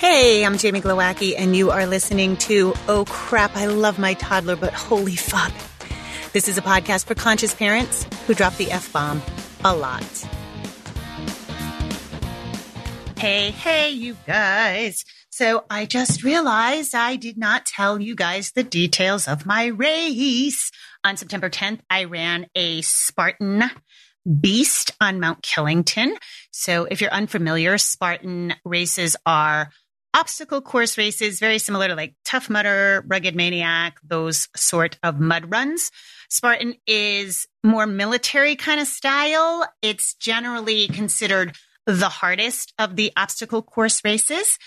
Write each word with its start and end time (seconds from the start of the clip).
Hey, 0.00 0.46
I'm 0.46 0.56
Jamie 0.56 0.80
Glowacki, 0.80 1.34
and 1.36 1.54
you 1.54 1.70
are 1.70 1.84
listening 1.84 2.38
to 2.38 2.72
Oh 2.88 3.04
Crap, 3.06 3.54
I 3.54 3.66
Love 3.66 3.98
My 3.98 4.14
Toddler, 4.14 4.56
but 4.56 4.72
Holy 4.72 5.14
Fuck. 5.14 5.52
This 6.32 6.48
is 6.48 6.56
a 6.56 6.62
podcast 6.62 7.04
for 7.04 7.14
conscious 7.14 7.54
parents 7.54 8.06
who 8.26 8.32
drop 8.32 8.56
the 8.56 8.72
F 8.72 8.90
bomb 8.94 9.20
a 9.62 9.76
lot. 9.76 10.02
Hey, 13.18 13.50
hey, 13.50 13.90
you 13.90 14.16
guys. 14.26 15.04
So 15.28 15.66
I 15.68 15.84
just 15.84 16.24
realized 16.24 16.94
I 16.94 17.16
did 17.16 17.36
not 17.36 17.66
tell 17.66 18.00
you 18.00 18.14
guys 18.14 18.52
the 18.52 18.62
details 18.64 19.28
of 19.28 19.44
my 19.44 19.66
race. 19.66 20.70
On 21.04 21.18
September 21.18 21.50
10th, 21.50 21.80
I 21.90 22.04
ran 22.04 22.46
a 22.54 22.80
Spartan 22.80 23.64
Beast 24.40 24.92
on 24.98 25.20
Mount 25.20 25.42
Killington. 25.42 26.14
So 26.52 26.86
if 26.90 27.02
you're 27.02 27.12
unfamiliar, 27.12 27.76
Spartan 27.76 28.54
races 28.64 29.14
are 29.26 29.70
obstacle 30.14 30.60
course 30.60 30.98
races, 30.98 31.40
very 31.40 31.58
similar 31.58 31.88
to 31.88 31.94
like 31.94 32.14
Tough 32.24 32.50
Mudder, 32.50 33.04
Rugged 33.06 33.36
Maniac, 33.36 33.98
those 34.02 34.48
sort 34.56 34.98
of 35.02 35.20
mud 35.20 35.50
runs. 35.50 35.90
Spartan 36.28 36.74
is 36.86 37.46
more 37.62 37.86
military 37.86 38.56
kind 38.56 38.80
of 38.80 38.86
style. 38.86 39.66
It's 39.82 40.14
generally 40.14 40.88
considered 40.88 41.56
the 41.86 42.08
hardest 42.08 42.72
of 42.78 42.96
the 42.96 43.12
obstacle 43.16 43.62
course 43.62 44.04
races. 44.04 44.58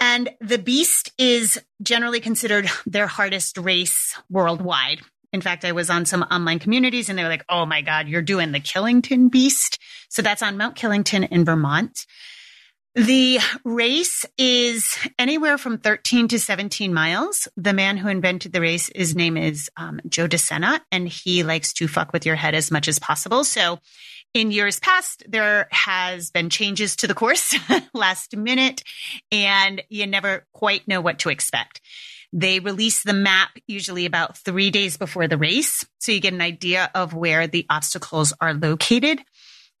And 0.00 0.30
the 0.40 0.58
Beast 0.58 1.12
is 1.18 1.60
generally 1.82 2.20
considered 2.20 2.68
their 2.86 3.06
hardest 3.06 3.58
race 3.58 4.16
worldwide. 4.28 5.00
In 5.32 5.40
fact, 5.40 5.64
I 5.64 5.72
was 5.72 5.90
on 5.90 6.04
some 6.04 6.22
online 6.22 6.60
communities 6.60 7.08
and 7.08 7.18
they 7.18 7.22
were 7.24 7.28
like, 7.28 7.44
oh 7.48 7.66
my 7.66 7.82
God, 7.82 8.06
you're 8.08 8.22
doing 8.22 8.52
the 8.52 8.60
Killington 8.60 9.30
Beast. 9.30 9.78
So 10.08 10.22
that's 10.22 10.42
on 10.42 10.56
Mount 10.56 10.76
Killington 10.76 11.28
in 11.30 11.44
Vermont. 11.44 12.06
The 12.94 13.40
race 13.64 14.24
is 14.38 14.96
anywhere 15.18 15.58
from 15.58 15.78
13 15.78 16.28
to 16.28 16.38
17 16.38 16.94
miles. 16.94 17.48
The 17.56 17.72
man 17.72 17.96
who 17.96 18.06
invented 18.06 18.52
the 18.52 18.60
race, 18.60 18.88
his 18.94 19.16
name 19.16 19.36
is 19.36 19.68
um, 19.76 20.00
Joe 20.08 20.28
DeSena, 20.28 20.78
and 20.92 21.08
he 21.08 21.42
likes 21.42 21.72
to 21.74 21.88
fuck 21.88 22.12
with 22.12 22.24
your 22.24 22.36
head 22.36 22.54
as 22.54 22.70
much 22.70 22.86
as 22.86 23.00
possible. 23.00 23.42
So 23.42 23.80
in 24.32 24.52
years 24.52 24.78
past, 24.78 25.24
there 25.28 25.66
has 25.72 26.30
been 26.30 26.50
changes 26.50 26.94
to 26.96 27.08
the 27.08 27.14
course 27.14 27.56
last 27.94 28.36
minute, 28.36 28.84
and 29.32 29.82
you 29.88 30.06
never 30.06 30.46
quite 30.52 30.86
know 30.86 31.00
what 31.00 31.18
to 31.20 31.30
expect. 31.30 31.80
They 32.32 32.60
release 32.60 33.02
the 33.02 33.12
map 33.12 33.50
usually 33.66 34.06
about 34.06 34.38
three 34.38 34.70
days 34.70 34.96
before 34.96 35.26
the 35.26 35.38
race. 35.38 35.84
So 35.98 36.12
you 36.12 36.20
get 36.20 36.32
an 36.32 36.40
idea 36.40 36.90
of 36.94 37.12
where 37.12 37.46
the 37.48 37.66
obstacles 37.70 38.32
are 38.40 38.54
located. 38.54 39.20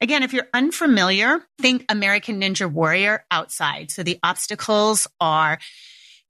Again, 0.00 0.22
if 0.22 0.32
you're 0.32 0.48
unfamiliar, 0.52 1.40
think 1.60 1.84
American 1.88 2.40
Ninja 2.40 2.70
Warrior 2.70 3.24
outside. 3.30 3.90
So 3.90 4.02
the 4.02 4.18
obstacles 4.22 5.06
are 5.20 5.58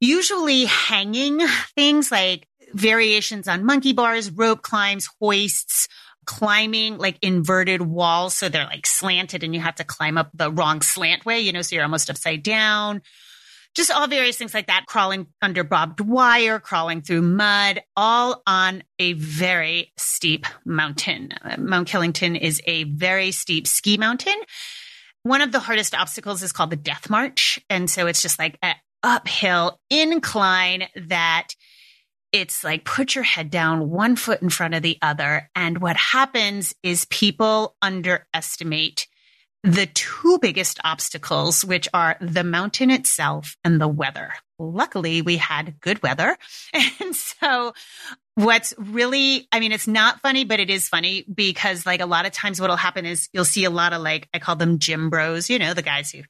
usually 0.01 0.67
hanging 0.67 1.41
things 1.75 2.13
like 2.13 2.47
variations 2.73 3.49
on 3.49 3.65
monkey 3.65 3.93
bars, 3.93 4.31
rope 4.31 4.63
climbs, 4.63 5.09
hoists, 5.21 5.89
climbing 6.25 6.99
like 6.99 7.19
inverted 7.23 7.83
walls. 7.83 8.35
So 8.35 8.49
they're 8.49 8.65
like 8.65 8.87
slanted 8.87 9.43
and 9.43 9.55
you 9.55 9.61
have 9.61 9.77
to 9.77 9.85
climb 9.85 10.19
up 10.19 10.31
the 10.35 10.51
wrong 10.51 10.81
slant 10.83 11.25
way, 11.25 11.41
you 11.41 11.53
know, 11.53 11.63
so 11.63 11.75
you're 11.75 11.85
almost 11.85 12.11
upside 12.11 12.43
down 12.43 13.03
just 13.75 13.91
all 13.91 14.07
various 14.07 14.37
things 14.37 14.55
like 14.55 14.69
that, 14.69 14.87
crawling 14.87 15.27
under 15.43 15.65
barbed 15.65 16.01
wire, 16.01 16.61
crawling 16.61 17.03
through 17.03 17.23
mud, 17.23 17.83
all 17.97 18.43
on 18.47 18.85
a 18.99 19.15
very 19.15 19.93
steep 19.97 20.47
mountain. 20.65 21.33
Mount 21.59 21.89
Killington 21.89 22.41
is 22.41 22.63
a 22.67 22.85
very 22.85 23.33
steep 23.33 23.67
ski 23.67 23.97
mountain. 23.97 24.37
One 25.25 25.41
of 25.41 25.53
the 25.53 25.59
hardest 25.59 25.95
obstacles 25.95 26.43
is 26.43 26.53
called 26.53 26.71
the 26.71 26.77
Death 26.77 27.11
March. 27.11 27.59
And 27.69 27.91
so 27.91 28.07
it's 28.07 28.23
just 28.23 28.39
like 28.39 28.59
an 28.63 28.75
uphill 29.03 29.81
incline 29.91 30.85
that 31.09 31.49
it's 32.31 32.65
like 32.65 32.85
put 32.85 33.15
your 33.15 33.25
head 33.25 33.51
down 33.51 33.91
one 33.91 34.17
foot 34.17 34.43
in 34.43 34.51
front 34.51 34.75
of 34.75 34.83
the 34.83 34.99
other. 35.01 35.51
And 35.55 35.79
what 35.79 35.97
happens 35.97 36.75
is 36.83 37.07
people 37.07 37.77
underestimate 37.81 39.07
the 39.65 39.87
two 39.87 40.39
biggest 40.41 40.79
obstacles, 40.85 41.65
which 41.65 41.89
are 41.95 42.19
the 42.21 42.45
mountain 42.45 42.91
itself 42.91 43.57
and 43.65 43.81
the 43.81 43.89
weather. 43.89 44.35
Luckily, 44.59 45.23
we 45.23 45.39
had 45.39 45.81
good 45.81 46.03
weather. 46.03 46.37
And 47.01 47.17
so 47.17 47.73
what's 48.35 48.75
really, 48.77 49.49
I 49.53 49.61
mean, 49.61 49.73
it's 49.73 49.87
not 49.87 50.21
funny, 50.21 50.45
but 50.45 50.61
it 50.61 50.71
is 50.71 50.89
funny 50.89 51.25
because 51.33 51.87
like 51.87 52.01
a 52.01 52.07
lot 52.07 52.27
of 52.27 52.33
times 52.33 52.61
what'll 52.61 52.77
happen 52.77 53.07
is 53.07 53.29
you'll 53.33 53.45
see 53.45 53.65
a 53.65 53.71
lot 53.71 53.93
of 53.93 54.03
like, 54.03 54.29
I 54.35 54.39
call 54.39 54.57
them 54.57 54.79
gym 54.79 55.11
bros, 55.11 55.49
you 55.49 55.59
know, 55.59 55.75
the 55.75 55.83
guys 55.83 56.11
who 56.11 56.23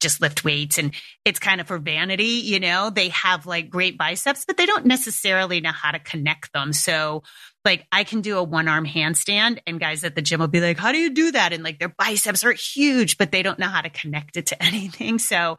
just 0.00 0.20
lift 0.20 0.44
weights 0.44 0.78
and 0.78 0.94
it's 1.24 1.38
kind 1.38 1.60
of 1.60 1.66
for 1.66 1.78
vanity, 1.78 2.24
you 2.24 2.60
know, 2.60 2.90
they 2.90 3.08
have 3.08 3.46
like 3.46 3.70
great 3.70 3.98
biceps, 3.98 4.44
but 4.44 4.56
they 4.56 4.66
don't 4.66 4.86
necessarily 4.86 5.60
know 5.60 5.72
how 5.72 5.90
to 5.90 5.98
connect 5.98 6.52
them. 6.52 6.72
So 6.72 7.22
like 7.64 7.86
I 7.90 8.04
can 8.04 8.20
do 8.20 8.38
a 8.38 8.42
one 8.42 8.68
arm 8.68 8.86
handstand 8.86 9.58
and 9.66 9.80
guys 9.80 10.04
at 10.04 10.14
the 10.14 10.22
gym 10.22 10.40
will 10.40 10.48
be 10.48 10.60
like, 10.60 10.78
how 10.78 10.92
do 10.92 10.98
you 10.98 11.10
do 11.10 11.32
that? 11.32 11.52
And 11.52 11.62
like 11.62 11.78
their 11.78 11.94
biceps 11.98 12.44
are 12.44 12.52
huge, 12.52 13.18
but 13.18 13.32
they 13.32 13.42
don't 13.42 13.58
know 13.58 13.66
how 13.66 13.80
to 13.80 13.90
connect 13.90 14.36
it 14.36 14.46
to 14.46 14.62
anything. 14.62 15.18
So 15.18 15.58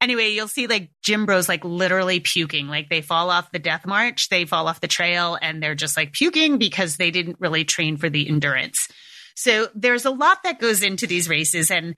anyway, 0.00 0.30
you'll 0.30 0.48
see 0.48 0.66
like 0.66 0.90
gym 1.02 1.26
bros 1.26 1.48
like 1.48 1.64
literally 1.64 2.20
puking, 2.20 2.68
like 2.68 2.88
they 2.88 3.00
fall 3.00 3.30
off 3.30 3.52
the 3.52 3.58
death 3.58 3.86
march, 3.86 4.28
they 4.28 4.44
fall 4.44 4.68
off 4.68 4.80
the 4.80 4.88
trail 4.88 5.38
and 5.40 5.62
they're 5.62 5.74
just 5.74 5.96
like 5.96 6.12
puking 6.12 6.58
because 6.58 6.96
they 6.96 7.10
didn't 7.10 7.40
really 7.40 7.64
train 7.64 7.96
for 7.96 8.10
the 8.10 8.28
endurance. 8.28 8.88
So 9.36 9.68
there's 9.74 10.04
a 10.04 10.10
lot 10.10 10.42
that 10.42 10.60
goes 10.60 10.82
into 10.82 11.06
these 11.06 11.28
races 11.28 11.70
and 11.70 11.94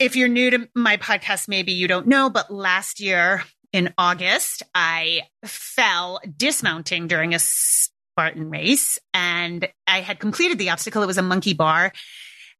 if 0.00 0.16
you're 0.16 0.28
new 0.28 0.50
to 0.50 0.68
my 0.74 0.96
podcast, 0.96 1.46
maybe 1.46 1.72
you 1.72 1.86
don't 1.86 2.06
know, 2.06 2.30
but 2.30 2.50
last 2.50 3.00
year 3.00 3.44
in 3.72 3.92
August, 3.98 4.62
I 4.74 5.22
fell 5.44 6.20
dismounting 6.36 7.06
during 7.06 7.34
a 7.34 7.38
Spartan 7.38 8.48
race 8.48 8.98
and 9.12 9.68
I 9.86 10.00
had 10.00 10.18
completed 10.18 10.58
the 10.58 10.70
obstacle. 10.70 11.02
It 11.02 11.06
was 11.06 11.18
a 11.18 11.22
monkey 11.22 11.52
bar. 11.52 11.92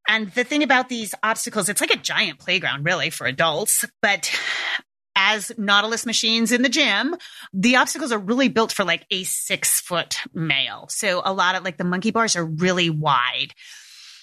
And 0.07 0.31
the 0.33 0.45
thing 0.45 0.63
about 0.63 0.89
these 0.91 1.15
obstacles, 1.23 1.69
it's 1.69 1.81
like 1.81 1.93
a 1.95 1.99
giant 1.99 2.39
playground, 2.39 2.85
really, 2.85 3.09
for 3.11 3.27
adults. 3.27 3.85
But 4.03 4.31
as 5.17 5.51
Nautilus 5.57 6.07
machines 6.07 6.53
in 6.53 6.63
the 6.63 6.69
gym, 6.69 7.17
the 7.53 7.77
obstacles 7.77 8.13
are 8.13 8.19
really 8.19 8.49
built 8.49 8.73
for 8.73 8.85
like 8.85 9.07
a 9.11 9.25
six 9.25 9.81
foot 9.81 10.17
male. 10.35 10.87
So 10.91 11.23
a 11.25 11.33
lot 11.33 11.55
of 11.55 11.65
like 11.65 11.79
the 11.79 11.85
monkey 11.85 12.11
bars 12.11 12.37
are 12.37 12.45
really 12.45 12.91
wide. 12.91 13.55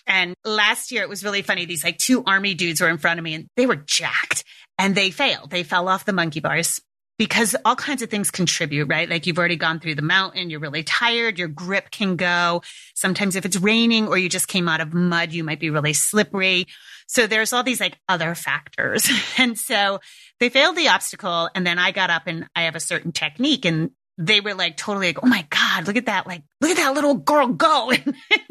And 0.08 0.36
last 0.44 0.92
year 0.92 1.04
it 1.04 1.10
was 1.10 1.24
really 1.24 1.42
funny. 1.42 1.66
These 1.66 1.84
like 1.84 1.98
two 1.98 2.24
army 2.26 2.54
dudes 2.54 2.82
were 2.82 2.90
in 2.90 2.98
front 2.98 3.20
of 3.20 3.24
me 3.24 3.34
and 3.34 3.48
they 3.56 3.66
were 3.66 3.76
jacked 3.76 4.44
and 4.78 4.96
they 4.96 5.12
failed. 5.12 5.50
They 5.50 5.64
fell 5.64 5.88
off 5.88 6.06
the 6.06 6.14
monkey 6.14 6.40
bars 6.40 6.82
because 7.18 7.56
all 7.66 7.76
kinds 7.76 8.02
of 8.02 8.10
things 8.10 8.30
contribute, 8.30 8.88
right? 8.88 9.10
Like 9.10 9.26
you've 9.26 9.40
already 9.40 9.56
gone 9.56 9.80
through 9.80 9.96
the 9.96 10.04
mountain, 10.04 10.50
you're 10.50 10.60
really 10.60 10.84
tired, 10.84 11.40
your 11.40 11.48
grip 11.48 11.90
can 11.90 12.16
go. 12.16 12.62
Sometimes 12.94 13.36
if 13.36 13.46
it's 13.46 13.58
raining 13.58 14.08
or 14.08 14.18
you 14.18 14.30
just 14.30 14.48
came 14.48 14.70
out 14.70 14.82
of 14.82 14.94
mud, 14.94 15.32
you 15.32 15.44
might 15.44 15.60
be 15.60 15.70
really 15.70 15.94
slippery. 15.94 16.68
So 17.08 17.26
there's 17.26 17.54
all 17.54 17.64
these 17.64 17.80
like 17.80 17.98
other 18.08 18.36
factors. 18.36 19.10
And 19.40 19.58
so 19.58 20.00
they 20.40 20.50
failed 20.50 20.76
the 20.76 20.88
obstacle. 20.88 21.50
And 21.54 21.66
then 21.66 21.78
I 21.78 21.92
got 21.92 22.10
up 22.10 22.24
and 22.26 22.48
I 22.56 22.64
have 22.64 22.76
a 22.76 22.80
certain 22.80 23.12
technique 23.12 23.66
and 23.66 23.92
they 24.18 24.42
were 24.42 24.54
like 24.54 24.78
totally 24.78 25.08
like, 25.08 25.24
oh 25.24 25.28
my 25.28 25.46
God, 25.50 25.88
look 25.88 25.96
at 25.96 26.08
that. 26.08 26.26
Like, 26.26 26.44
look 26.60 26.72
at 26.72 26.78
that 26.78 26.94
little 26.94 27.16
girl 27.16 27.48
go. 27.48 27.92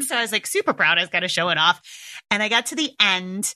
So 0.00 0.16
I 0.16 0.22
was 0.22 0.31
like 0.31 0.47
super 0.47 0.72
proud. 0.72 0.99
I 0.99 1.00
was 1.00 1.10
going 1.10 1.22
to 1.22 1.28
show 1.28 1.49
it 1.49 1.59
off. 1.59 1.81
And 2.31 2.41
I 2.41 2.49
got 2.49 2.66
to 2.66 2.77
the 2.77 2.93
end. 3.00 3.53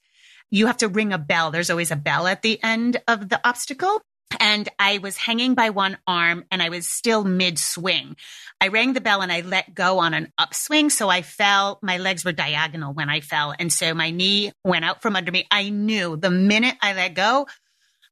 You 0.51 0.67
have 0.67 0.79
to 0.79 0.89
ring 0.89 1.13
a 1.13 1.19
bell. 1.19 1.53
There's 1.53 1.71
always 1.71 1.93
a 1.93 1.97
bell 1.97 2.27
at 2.27 2.43
the 2.43 2.61
end 2.61 3.01
of 3.07 3.29
the 3.29 3.41
obstacle. 3.47 4.03
And 4.41 4.69
I 4.79 4.99
was 4.99 5.17
hanging 5.17 5.55
by 5.55 5.71
one 5.71 5.97
arm 6.09 6.45
and 6.51 6.61
I 6.61 6.71
was 6.71 6.89
still 6.89 7.23
mid 7.23 7.59
swing. 7.59 8.17
I 8.61 8.69
rang 8.69 8.95
the 8.95 9.01
bell 9.01 9.23
and 9.23 9.31
I 9.31 9.43
let 9.43 9.75
go 9.75 10.01
on 10.01 10.13
an 10.13 10.33
upswing. 10.39 10.91
So 10.91 11.09
I 11.09 11.23
fell, 11.23 11.79
my 11.83 11.99
legs 11.99 12.25
were 12.25 12.33
diagonal 12.33 12.93
when 12.93 13.09
I 13.09 13.21
fell. 13.21 13.55
And 13.57 13.73
so 13.73 13.95
my 13.95 14.11
knee 14.11 14.53
went 14.65 14.85
out 14.85 15.03
from 15.03 15.15
under 15.15 15.31
me. 15.31 15.47
I 15.51 15.71
knew 15.71 16.17
the 16.17 16.31
minute 16.31 16.75
I 16.83 16.95
let 16.95 17.15
go, 17.15 17.47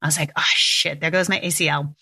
I 0.01 0.07
was 0.07 0.19
like, 0.19 0.31
oh 0.37 0.45
shit, 0.47 1.01
there 1.01 1.11
goes 1.11 1.29
my 1.29 1.41
ACL. 1.41 1.95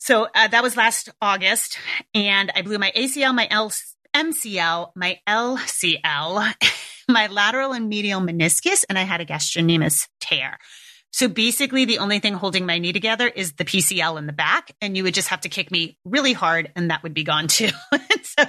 So 0.00 0.26
uh, 0.34 0.48
that 0.48 0.62
was 0.62 0.78
last 0.78 1.10
August, 1.20 1.78
and 2.14 2.50
I 2.56 2.62
blew 2.62 2.78
my 2.78 2.90
ACL, 2.96 3.34
my 3.34 3.46
L- 3.50 3.70
MCL, 4.16 4.92
my 4.96 5.20
LCL, 5.28 6.54
my 7.08 7.26
lateral 7.26 7.72
and 7.72 7.86
medial 7.86 8.22
meniscus, 8.22 8.82
and 8.88 8.98
I 8.98 9.02
had 9.02 9.20
a 9.20 9.26
gastrocnemius 9.26 10.08
tear. 10.18 10.58
So 11.12 11.28
basically, 11.28 11.84
the 11.84 11.98
only 11.98 12.18
thing 12.18 12.32
holding 12.32 12.64
my 12.64 12.78
knee 12.78 12.94
together 12.94 13.28
is 13.28 13.52
the 13.52 13.64
PCL 13.66 14.16
in 14.16 14.26
the 14.26 14.32
back, 14.32 14.74
and 14.80 14.96
you 14.96 15.02
would 15.02 15.12
just 15.12 15.28
have 15.28 15.42
to 15.42 15.50
kick 15.50 15.70
me 15.70 15.98
really 16.06 16.32
hard, 16.32 16.72
and 16.74 16.90
that 16.90 17.02
would 17.02 17.12
be 17.12 17.24
gone 17.24 17.46
too. 17.48 17.68
so, 18.22 18.44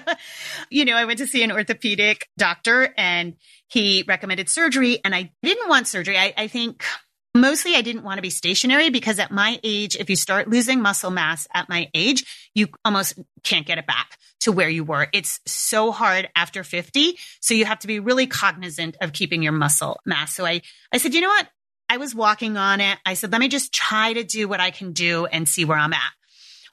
you 0.69 0.85
know, 0.85 0.95
I 0.95 1.03
went 1.03 1.19
to 1.19 1.27
see 1.27 1.43
an 1.43 1.51
orthopedic 1.51 2.29
doctor, 2.37 2.93
and 2.95 3.35
he 3.67 4.05
recommended 4.07 4.47
surgery, 4.47 5.01
and 5.03 5.13
I 5.13 5.33
didn't 5.43 5.67
want 5.67 5.87
surgery. 5.87 6.17
I, 6.17 6.33
I 6.37 6.47
think 6.47 6.85
Mostly 7.33 7.75
I 7.75 7.81
didn't 7.81 8.03
want 8.03 8.17
to 8.17 8.21
be 8.21 8.29
stationary 8.29 8.89
because 8.89 9.17
at 9.17 9.31
my 9.31 9.57
age, 9.63 9.95
if 9.95 10.09
you 10.09 10.17
start 10.17 10.49
losing 10.49 10.81
muscle 10.81 11.11
mass 11.11 11.47
at 11.53 11.69
my 11.69 11.89
age, 11.93 12.51
you 12.53 12.67
almost 12.83 13.17
can't 13.43 13.65
get 13.65 13.77
it 13.77 13.87
back 13.87 14.17
to 14.41 14.51
where 14.51 14.67
you 14.67 14.83
were. 14.83 15.07
It's 15.13 15.39
so 15.45 15.91
hard 15.91 16.29
after 16.35 16.63
50. 16.63 17.17
So 17.39 17.53
you 17.53 17.63
have 17.65 17.79
to 17.79 17.87
be 17.87 17.99
really 17.99 18.27
cognizant 18.27 18.97
of 18.99 19.13
keeping 19.13 19.43
your 19.43 19.53
muscle 19.53 19.99
mass. 20.05 20.35
So 20.35 20.45
I, 20.45 20.61
I 20.91 20.97
said, 20.97 21.13
you 21.13 21.21
know 21.21 21.29
what? 21.29 21.47
I 21.87 21.97
was 21.97 22.13
walking 22.13 22.57
on 22.57 22.81
it. 22.81 22.97
I 23.05 23.13
said, 23.13 23.31
let 23.31 23.39
me 23.39 23.47
just 23.47 23.73
try 23.73 24.11
to 24.13 24.23
do 24.23 24.47
what 24.47 24.59
I 24.59 24.71
can 24.71 24.91
do 24.91 25.25
and 25.25 25.47
see 25.47 25.63
where 25.63 25.77
I'm 25.77 25.93
at. 25.93 26.11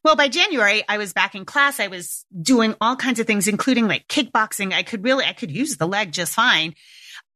Well, 0.04 0.16
by 0.16 0.28
January, 0.28 0.84
I 0.88 0.98
was 0.98 1.12
back 1.12 1.34
in 1.34 1.44
class. 1.44 1.80
I 1.80 1.88
was 1.88 2.24
doing 2.40 2.74
all 2.80 2.96
kinds 2.96 3.20
of 3.20 3.26
things, 3.26 3.48
including 3.48 3.88
like 3.88 4.06
kickboxing. 4.08 4.72
I 4.72 4.82
could 4.82 5.04
really, 5.04 5.24
I 5.24 5.32
could 5.32 5.50
use 5.50 5.76
the 5.76 5.88
leg 5.88 6.12
just 6.12 6.34
fine. 6.34 6.74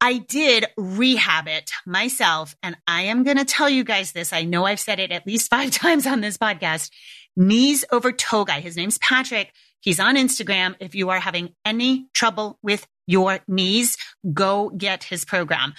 I 0.05 0.19
did 0.19 0.67
rehab 0.77 1.47
it 1.47 1.71
myself. 1.87 2.57
And 2.61 2.77
I 2.89 3.03
am 3.03 3.23
going 3.23 3.37
to 3.37 3.45
tell 3.45 3.71
you 3.71 3.85
guys 3.85 4.11
this. 4.11 4.33
I 4.33 4.43
know 4.43 4.67
I've 4.67 4.81
said 4.81 4.99
it 4.99 5.13
at 5.13 5.29
least 5.29 5.49
five 5.49 5.71
times 5.83 6.09
on 6.09 6.21
this 6.21 6.37
podcast. 6.37 6.91
Knees 7.37 7.85
over 7.93 8.11
toe 8.11 8.45
guy. 8.45 8.59
His 8.59 8.77
name's 8.77 8.99
Patrick. 8.99 9.53
He's 9.79 10.01
on 10.01 10.17
Instagram. 10.17 10.75
If 10.81 10.97
you 10.97 11.11
are 11.11 11.21
having 11.21 11.55
any 11.65 12.09
trouble 12.15 12.59
with 12.65 12.85
your 13.07 13.39
knees, 13.47 13.97
go 14.33 14.71
get 14.71 15.05
his 15.05 15.25
program. 15.25 15.73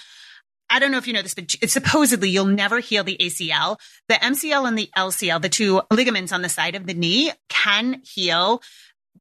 I 0.70 0.78
don't 0.78 0.90
know 0.90 0.98
if 0.98 1.06
you 1.06 1.12
know 1.12 1.20
this, 1.20 1.34
but 1.34 1.50
supposedly 1.68 2.30
you'll 2.30 2.46
never 2.46 2.80
heal 2.80 3.04
the 3.04 3.18
ACL. 3.20 3.76
The 4.08 4.14
MCL 4.14 4.66
and 4.66 4.78
the 4.78 4.88
LCL, 4.96 5.42
the 5.42 5.50
two 5.50 5.82
ligaments 5.90 6.32
on 6.32 6.40
the 6.40 6.48
side 6.48 6.76
of 6.76 6.86
the 6.86 6.94
knee 6.94 7.30
can 7.50 8.00
heal 8.02 8.62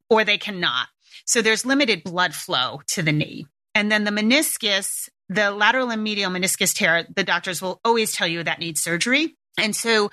or 0.09 0.23
they 0.23 0.37
cannot. 0.37 0.87
So 1.25 1.41
there's 1.41 1.65
limited 1.65 2.05
blood 2.05 2.33
flow 2.33 2.79
to 2.91 3.03
the 3.03 3.11
knee. 3.11 3.47
And 3.75 3.91
then 3.91 4.03
the 4.03 4.11
meniscus, 4.11 5.09
the 5.29 5.51
lateral 5.51 5.89
and 5.89 6.03
medial 6.03 6.31
meniscus 6.31 6.75
tear, 6.75 7.05
the 7.15 7.23
doctors 7.23 7.61
will 7.61 7.79
always 7.83 8.13
tell 8.13 8.27
you 8.27 8.43
that 8.43 8.59
needs 8.59 8.81
surgery. 8.81 9.35
And 9.57 9.75
so 9.75 10.11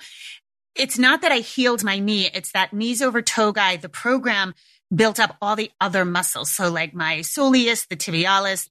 it's 0.75 0.97
not 0.97 1.21
that 1.21 1.31
I 1.31 1.37
healed 1.37 1.83
my 1.83 1.99
knee. 1.99 2.29
It's 2.33 2.51
that 2.53 2.73
knees 2.73 3.01
over 3.01 3.21
toe 3.21 3.51
guy. 3.51 3.75
The 3.75 3.89
program 3.89 4.53
built 4.93 5.19
up 5.19 5.37
all 5.41 5.55
the 5.55 5.71
other 5.79 6.05
muscles. 6.05 6.51
So 6.51 6.69
like 6.71 6.93
my 6.93 7.19
soleus, 7.19 7.87
the 7.87 7.95
tibialis, 7.95 8.69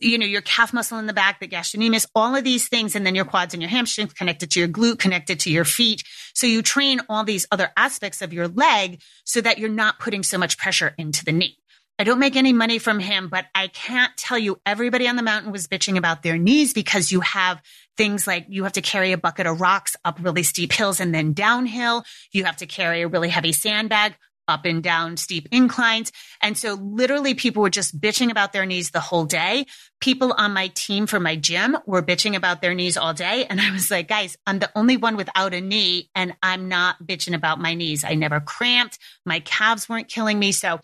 you 0.00 0.18
know, 0.18 0.26
your 0.26 0.40
calf 0.40 0.72
muscle 0.72 0.98
in 0.98 1.06
the 1.06 1.12
back, 1.12 1.40
the 1.40 1.48
gastrocnemius, 1.48 2.06
all 2.14 2.34
of 2.34 2.44
these 2.44 2.68
things. 2.68 2.94
And 2.94 3.04
then 3.04 3.14
your 3.14 3.24
quads 3.24 3.54
and 3.54 3.62
your 3.62 3.70
hamstrings 3.70 4.12
connected 4.12 4.50
to 4.52 4.60
your 4.60 4.68
glute, 4.68 4.98
connected 4.98 5.40
to 5.40 5.50
your 5.50 5.64
feet. 5.64 6.02
So 6.34 6.46
you 6.46 6.62
train 6.62 7.00
all 7.08 7.24
these 7.24 7.46
other 7.50 7.70
aspects 7.76 8.22
of 8.22 8.32
your 8.32 8.48
leg 8.48 9.00
so 9.24 9.40
that 9.40 9.58
you're 9.58 9.68
not 9.68 9.98
putting 9.98 10.22
so 10.22 10.38
much 10.38 10.58
pressure 10.58 10.94
into 10.96 11.24
the 11.24 11.32
knee. 11.32 11.58
I 12.00 12.04
don't 12.04 12.20
make 12.20 12.36
any 12.36 12.52
money 12.52 12.78
from 12.78 13.00
him, 13.00 13.28
but 13.28 13.46
I 13.56 13.66
can't 13.66 14.16
tell 14.16 14.38
you 14.38 14.60
everybody 14.64 15.08
on 15.08 15.16
the 15.16 15.22
mountain 15.22 15.50
was 15.50 15.66
bitching 15.66 15.96
about 15.96 16.22
their 16.22 16.38
knees 16.38 16.72
because 16.72 17.10
you 17.10 17.20
have 17.20 17.60
things 17.96 18.24
like 18.24 18.46
you 18.48 18.62
have 18.62 18.74
to 18.74 18.80
carry 18.80 19.10
a 19.10 19.18
bucket 19.18 19.48
of 19.48 19.60
rocks 19.60 19.96
up 20.04 20.18
really 20.20 20.44
steep 20.44 20.72
hills 20.72 21.00
and 21.00 21.12
then 21.12 21.32
downhill. 21.32 22.04
You 22.30 22.44
have 22.44 22.58
to 22.58 22.66
carry 22.66 23.02
a 23.02 23.08
really 23.08 23.28
heavy 23.28 23.52
sandbag 23.52 24.14
up 24.48 24.64
and 24.64 24.82
down 24.82 25.16
steep 25.16 25.48
inclines. 25.52 26.10
And 26.40 26.56
so 26.56 26.74
literally 26.74 27.34
people 27.34 27.62
were 27.62 27.70
just 27.70 28.00
bitching 28.00 28.30
about 28.30 28.52
their 28.52 28.64
knees 28.64 28.90
the 28.90 29.00
whole 29.00 29.24
day. 29.24 29.66
People 30.00 30.32
on 30.32 30.52
my 30.52 30.68
team 30.68 31.06
for 31.06 31.20
my 31.20 31.36
gym 31.36 31.76
were 31.86 32.02
bitching 32.02 32.34
about 32.34 32.62
their 32.62 32.74
knees 32.74 32.96
all 32.96 33.12
day. 33.12 33.44
And 33.44 33.60
I 33.60 33.72
was 33.72 33.90
like, 33.90 34.08
guys, 34.08 34.36
I'm 34.46 34.58
the 34.58 34.70
only 34.74 34.96
one 34.96 35.16
without 35.16 35.52
a 35.52 35.60
knee 35.60 36.10
and 36.14 36.34
I'm 36.42 36.68
not 36.68 37.04
bitching 37.04 37.34
about 37.34 37.60
my 37.60 37.74
knees. 37.74 38.04
I 38.04 38.14
never 38.14 38.40
cramped. 38.40 38.98
My 39.26 39.40
calves 39.40 39.88
weren't 39.88 40.08
killing 40.08 40.38
me. 40.38 40.52
So 40.52 40.80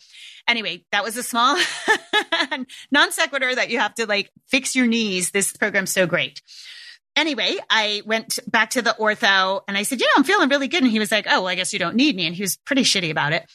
anyway, 0.48 0.84
that 0.92 1.04
was 1.04 1.16
a 1.16 1.22
small 1.22 1.56
non 2.90 3.12
sequitur 3.12 3.54
that 3.54 3.70
you 3.70 3.78
have 3.78 3.94
to 3.94 4.06
like 4.06 4.30
fix 4.48 4.74
your 4.76 4.86
knees. 4.86 5.30
This 5.30 5.56
program's 5.56 5.92
so 5.92 6.06
great 6.06 6.40
anyway, 7.16 7.56
I 7.70 8.02
went 8.06 8.38
back 8.46 8.70
to 8.70 8.82
the 8.82 8.94
ortho 8.98 9.62
and 9.68 9.76
I 9.76 9.82
said, 9.82 10.00
you 10.00 10.06
know, 10.06 10.12
I'm 10.16 10.24
feeling 10.24 10.48
really 10.48 10.68
good. 10.68 10.82
And 10.82 10.90
he 10.90 10.98
was 10.98 11.12
like, 11.12 11.26
oh, 11.28 11.40
well, 11.42 11.48
I 11.48 11.54
guess 11.54 11.72
you 11.72 11.78
don't 11.78 11.96
need 11.96 12.16
me. 12.16 12.26
And 12.26 12.34
he 12.34 12.42
was 12.42 12.56
pretty 12.56 12.82
shitty 12.82 13.10
about 13.10 13.32
it. 13.32 13.50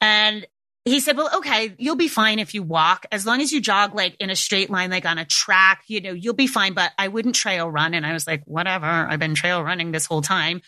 And 0.00 0.46
he 0.84 0.98
said, 0.98 1.16
well, 1.16 1.30
okay, 1.36 1.74
you'll 1.78 1.96
be 1.96 2.08
fine 2.08 2.38
if 2.38 2.54
you 2.54 2.62
walk 2.62 3.06
as 3.12 3.24
long 3.24 3.40
as 3.40 3.52
you 3.52 3.60
jog 3.60 3.94
like 3.94 4.16
in 4.18 4.30
a 4.30 4.36
straight 4.36 4.68
line, 4.68 4.90
like 4.90 5.06
on 5.06 5.18
a 5.18 5.24
track, 5.24 5.84
you 5.86 6.00
know, 6.00 6.12
you'll 6.12 6.34
be 6.34 6.48
fine, 6.48 6.72
but 6.72 6.90
I 6.98 7.08
wouldn't 7.08 7.36
trail 7.36 7.70
run. 7.70 7.94
And 7.94 8.04
I 8.04 8.12
was 8.12 8.26
like, 8.26 8.42
whatever. 8.46 8.86
I've 8.86 9.20
been 9.20 9.34
trail 9.34 9.62
running 9.62 9.92
this 9.92 10.06
whole 10.06 10.22
time. 10.22 10.60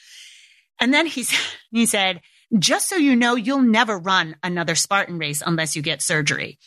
And 0.80 0.94
then 0.94 1.06
he, 1.06 1.26
he 1.72 1.86
said, 1.86 2.20
just 2.58 2.88
so 2.88 2.96
you 2.96 3.16
know, 3.16 3.34
you'll 3.34 3.62
never 3.62 3.98
run 3.98 4.36
another 4.42 4.74
Spartan 4.74 5.18
race 5.18 5.42
unless 5.44 5.76
you 5.76 5.82
get 5.82 6.02
surgery. 6.02 6.58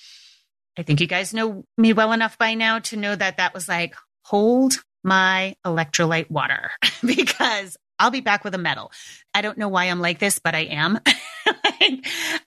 I 0.77 0.83
think 0.83 1.01
you 1.01 1.07
guys 1.07 1.33
know 1.33 1.65
me 1.77 1.93
well 1.93 2.11
enough 2.11 2.37
by 2.37 2.53
now 2.53 2.79
to 2.79 2.97
know 2.97 3.15
that 3.15 3.37
that 3.37 3.53
was 3.53 3.67
like, 3.67 3.95
hold 4.23 4.75
my 5.03 5.55
electrolyte 5.65 6.29
water 6.29 6.71
because 7.05 7.77
I'll 7.99 8.11
be 8.11 8.21
back 8.21 8.43
with 8.43 8.53
a 8.53 8.59
medal. 8.59 8.91
I 9.33 9.41
don't 9.41 9.57
know 9.57 9.69
why 9.69 9.85
I'm 9.85 10.01
like 10.01 10.19
this, 10.19 10.39
but 10.39 10.53
I 10.53 10.65
am. 10.65 10.99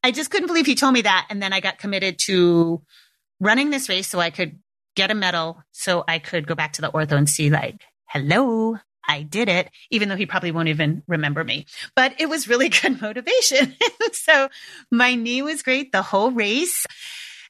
I 0.04 0.12
just 0.12 0.30
couldn't 0.30 0.46
believe 0.46 0.66
he 0.66 0.74
told 0.74 0.94
me 0.94 1.02
that. 1.02 1.26
And 1.30 1.42
then 1.42 1.52
I 1.52 1.60
got 1.60 1.78
committed 1.78 2.18
to 2.26 2.82
running 3.40 3.70
this 3.70 3.88
race 3.88 4.06
so 4.06 4.20
I 4.20 4.30
could 4.30 4.58
get 4.94 5.10
a 5.10 5.14
medal 5.14 5.62
so 5.72 6.04
I 6.06 6.18
could 6.18 6.46
go 6.46 6.54
back 6.54 6.74
to 6.74 6.82
the 6.82 6.90
ortho 6.90 7.12
and 7.12 7.28
see 7.28 7.50
like, 7.50 7.82
hello, 8.06 8.76
I 9.10 9.22
did 9.22 9.48
it, 9.48 9.70
even 9.90 10.08
though 10.08 10.16
he 10.16 10.26
probably 10.26 10.52
won't 10.52 10.68
even 10.68 11.02
remember 11.08 11.42
me. 11.42 11.66
But 11.96 12.20
it 12.20 12.28
was 12.28 12.48
really 12.48 12.68
good 12.82 13.00
motivation. 13.00 13.74
so 14.12 14.48
my 14.90 15.14
knee 15.16 15.42
was 15.42 15.62
great 15.62 15.92
the 15.92 16.02
whole 16.02 16.30
race. 16.30 16.86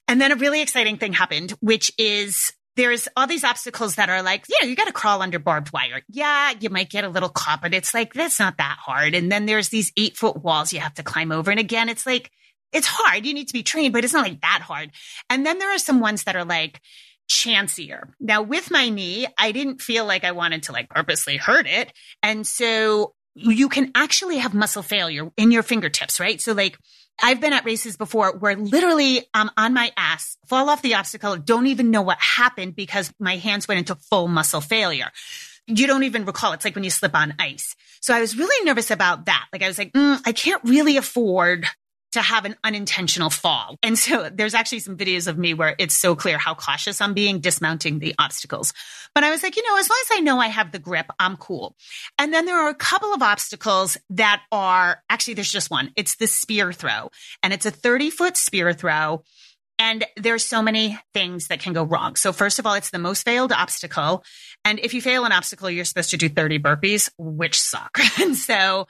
And 0.09 0.21
then 0.21 0.33
a 0.33 0.37
really 0.37 0.63
exciting 0.63 0.97
thing 0.97 1.13
happened, 1.13 1.53
which 1.61 1.93
is 1.99 2.53
there's 2.77 3.09
all 3.15 3.27
these 3.27 3.45
obstacles 3.45 3.97
that 3.97 4.09
are 4.09 4.23
like, 4.23 4.47
yeah, 4.49 4.67
you 4.67 4.75
got 4.75 4.87
to 4.87 4.93
crawl 4.93 5.23
under 5.23 5.39
barbed 5.39 5.73
wire. 5.73 6.01
Yeah, 6.09 6.53
you 6.59 6.71
might 6.71 6.89
get 6.89 7.05
a 7.05 7.09
little 7.09 7.29
caught, 7.29 7.61
but 7.61 7.75
it's 7.75 7.93
like, 7.93 8.15
that's 8.15 8.39
not 8.39 8.57
that 8.57 8.79
hard. 8.81 9.15
And 9.15 9.31
then 9.31 9.47
there's 9.47 9.69
these 9.69 9.93
eight 9.97 10.17
foot 10.17 10.43
walls 10.43 10.73
you 10.73 10.81
have 10.81 10.95
to 10.95 11.03
climb 11.03 11.31
over. 11.31 11.51
And 11.51 11.61
again, 11.61 11.89
it's 11.89 12.07
like, 12.07 12.31
it's 12.73 12.87
hard. 12.87 13.27
You 13.27 13.35
need 13.35 13.49
to 13.49 13.53
be 13.53 13.63
trained, 13.63 13.93
but 13.93 14.05
it's 14.05 14.15
not 14.15 14.27
like 14.27 14.41
that 14.41 14.63
hard. 14.63 14.93
And 15.29 15.45
then 15.45 15.59
there 15.59 15.75
are 15.75 15.79
some 15.79 16.01
ones 16.01 16.25
that 16.25 16.37
are 16.37 16.45
like, 16.45 16.81
chancier. 17.31 18.13
Now 18.19 18.43
with 18.43 18.73
my 18.73 18.89
knee, 18.89 19.29
I 19.39 19.53
didn't 19.53 19.81
feel 19.81 20.05
like 20.05 20.25
I 20.25 20.33
wanted 20.33 20.65
to 20.65 20.73
like 20.73 20.91
purposely 20.91 21.37
hurt 21.37 21.69
it. 21.69 21.93
And 22.25 22.45
so 22.45 23.15
you 23.35 23.69
can 23.69 23.93
actually 23.95 24.39
have 24.39 24.53
muscle 24.53 24.83
failure 24.83 25.31
in 25.37 25.53
your 25.53 25.63
fingertips, 25.63 26.19
right? 26.19 26.41
So 26.41 26.53
like 26.55 26.77
I've 27.23 27.41
been 27.41 27.53
at 27.53 27.65
races 27.65 27.97
before 27.97 28.37
where 28.37 28.57
literally 28.57 29.29
I'm 29.33 29.49
on 29.57 29.75
my 29.75 29.93
ass, 29.97 30.37
fall 30.49 30.69
off 30.69 30.83
the 30.83 30.95
obstacle, 30.97 31.37
don't 31.37 31.69
even 31.69 31.93
know 31.93 32.03
what 32.03 32.19
happened 32.19 32.75
because 32.75 33.13
my 33.21 33.37
hands 33.37 33.69
went 33.69 33.79
into 33.79 33.95
full 33.95 34.27
muscle 34.27 34.61
failure. 34.61 35.11
You 35.69 35.87
don't 35.87 36.03
even 36.03 36.25
recall. 36.25 36.53
It's 36.53 36.65
like 36.65 36.75
when 36.75 36.83
you 36.83 36.91
slip 36.91 37.15
on 37.15 37.35
ice. 37.39 37.77
So 38.01 38.13
I 38.13 38.21
was 38.21 38.37
really 38.37 38.65
nervous 38.65 38.91
about 38.91 39.27
that. 39.27 39.47
Like 39.53 39.63
I 39.63 39.69
was 39.69 39.79
like, 39.79 39.93
mm, 39.93 40.21
I 40.27 40.33
can't 40.33 40.65
really 40.65 40.97
afford 40.97 41.65
to 42.13 42.21
have 42.21 42.45
an 42.45 42.57
unintentional 42.65 43.31
fall. 43.31 43.77
And 43.83 43.99
so 43.99 44.29
there's 44.33 44.55
actually 44.55 44.81
some 44.81 44.97
videos 44.97 45.27
of 45.27 45.39
me 45.39 45.55
where 45.55 45.77
it's 45.79 45.95
so 45.95 46.15
clear 46.17 46.39
how 46.39 46.55
cautious 46.55 47.01
I'm 47.01 47.15
being 47.15 47.41
dismounting 47.41 47.99
the 47.99 48.15
obstacles. 48.19 48.73
But 49.15 49.25
I 49.25 49.31
was 49.31 49.43
like, 49.43 49.57
you 49.57 49.63
know, 49.69 49.79
as 49.79 49.89
long 49.89 49.99
as 50.03 50.19
I 50.19 50.21
know 50.21 50.39
I 50.39 50.49
have 50.49 50.73
the 50.73 50.79
grip, 50.79 51.07
I'm 51.19 51.37
cool. 51.37 51.77
And 52.19 52.33
then 52.33 52.47
there 52.47 52.59
are 52.59 52.69
a 52.69 52.75
couple 52.75 53.13
of 53.13 53.23
obstacles 53.23 53.97
that 54.11 54.43
are 54.51 55.03
actually, 55.09 55.35
there's 55.35 55.53
just 55.53 55.71
one. 55.71 55.93
It's 55.97 56.17
the 56.17 56.27
spear 56.27 56.73
throw 56.73 57.11
and 57.43 57.53
it's 57.53 57.67
a 57.67 57.71
30 57.71 58.11
foot 58.11 58.37
spear 58.37 58.73
throw. 58.73 59.23
And 59.79 60.05
there's 60.17 60.45
so 60.45 60.61
many 60.61 60.99
things 61.15 61.49
that 61.49 61.61
can 61.61 61.73
go 61.73 61.85
wrong. 61.85 62.15
So 62.17 62.35
first 62.35 62.59
of 62.59 62.67
all, 62.67 62.75
it's 62.75 62.91
the 62.91 62.99
most 62.99 63.25
failed 63.25 63.51
obstacle. 63.51 64.23
And 64.63 64.79
if 64.79 64.93
you 64.93 65.01
fail 65.01 65.25
an 65.25 65.33
obstacle, 65.33 65.71
you're 65.71 65.87
supposed 65.87 66.11
to 66.11 66.19
do 66.19 66.29
30 66.29 66.59
burpees, 66.59 67.09
which 67.17 67.59
suck. 67.59 67.99
and 68.21 68.37
so 68.37 68.89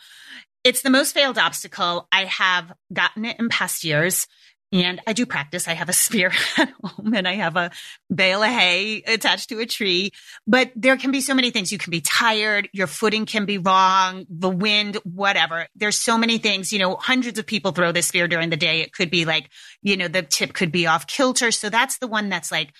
it's 0.64 0.82
the 0.82 0.90
most 0.90 1.12
failed 1.12 1.38
obstacle. 1.38 2.08
I 2.12 2.24
have 2.24 2.72
gotten 2.92 3.24
it 3.24 3.38
in 3.38 3.48
past 3.48 3.84
years. 3.84 4.26
And 4.72 5.00
I 5.04 5.14
do 5.14 5.26
practice. 5.26 5.66
I 5.66 5.72
have 5.72 5.88
a 5.88 5.92
spear 6.04 6.32
at 6.56 6.72
home 6.82 7.12
and 7.14 7.26
I 7.26 7.34
have 7.34 7.56
a 7.56 7.70
bale 8.14 8.42
of 8.42 8.48
hay 8.48 9.02
attached 9.02 9.48
to 9.48 9.58
a 9.58 9.66
tree. 9.66 10.12
But 10.46 10.70
there 10.76 10.96
can 10.96 11.10
be 11.10 11.20
so 11.20 11.34
many 11.34 11.50
things. 11.50 11.72
You 11.72 11.78
can 11.78 11.90
be 11.90 12.00
tired. 12.00 12.68
Your 12.72 12.86
footing 12.86 13.26
can 13.26 13.46
be 13.46 13.58
wrong. 13.58 14.26
The 14.28 14.50
wind, 14.50 14.96
whatever. 15.04 15.66
There's 15.74 15.96
so 15.96 16.16
many 16.16 16.38
things. 16.38 16.72
You 16.72 16.78
know, 16.78 16.96
hundreds 16.96 17.38
of 17.38 17.46
people 17.46 17.72
throw 17.72 17.90
this 17.90 18.06
spear 18.06 18.28
during 18.28 18.50
the 18.50 18.56
day. 18.56 18.80
It 18.80 18.92
could 18.92 19.10
be 19.10 19.24
like, 19.24 19.50
you 19.82 19.96
know, 19.96 20.08
the 20.08 20.22
tip 20.22 20.52
could 20.52 20.70
be 20.70 20.86
off 20.86 21.06
kilter. 21.06 21.50
So 21.50 21.68
that's 21.68 21.98
the 21.98 22.06
one 22.06 22.28
that's 22.28 22.52
like 22.52 22.72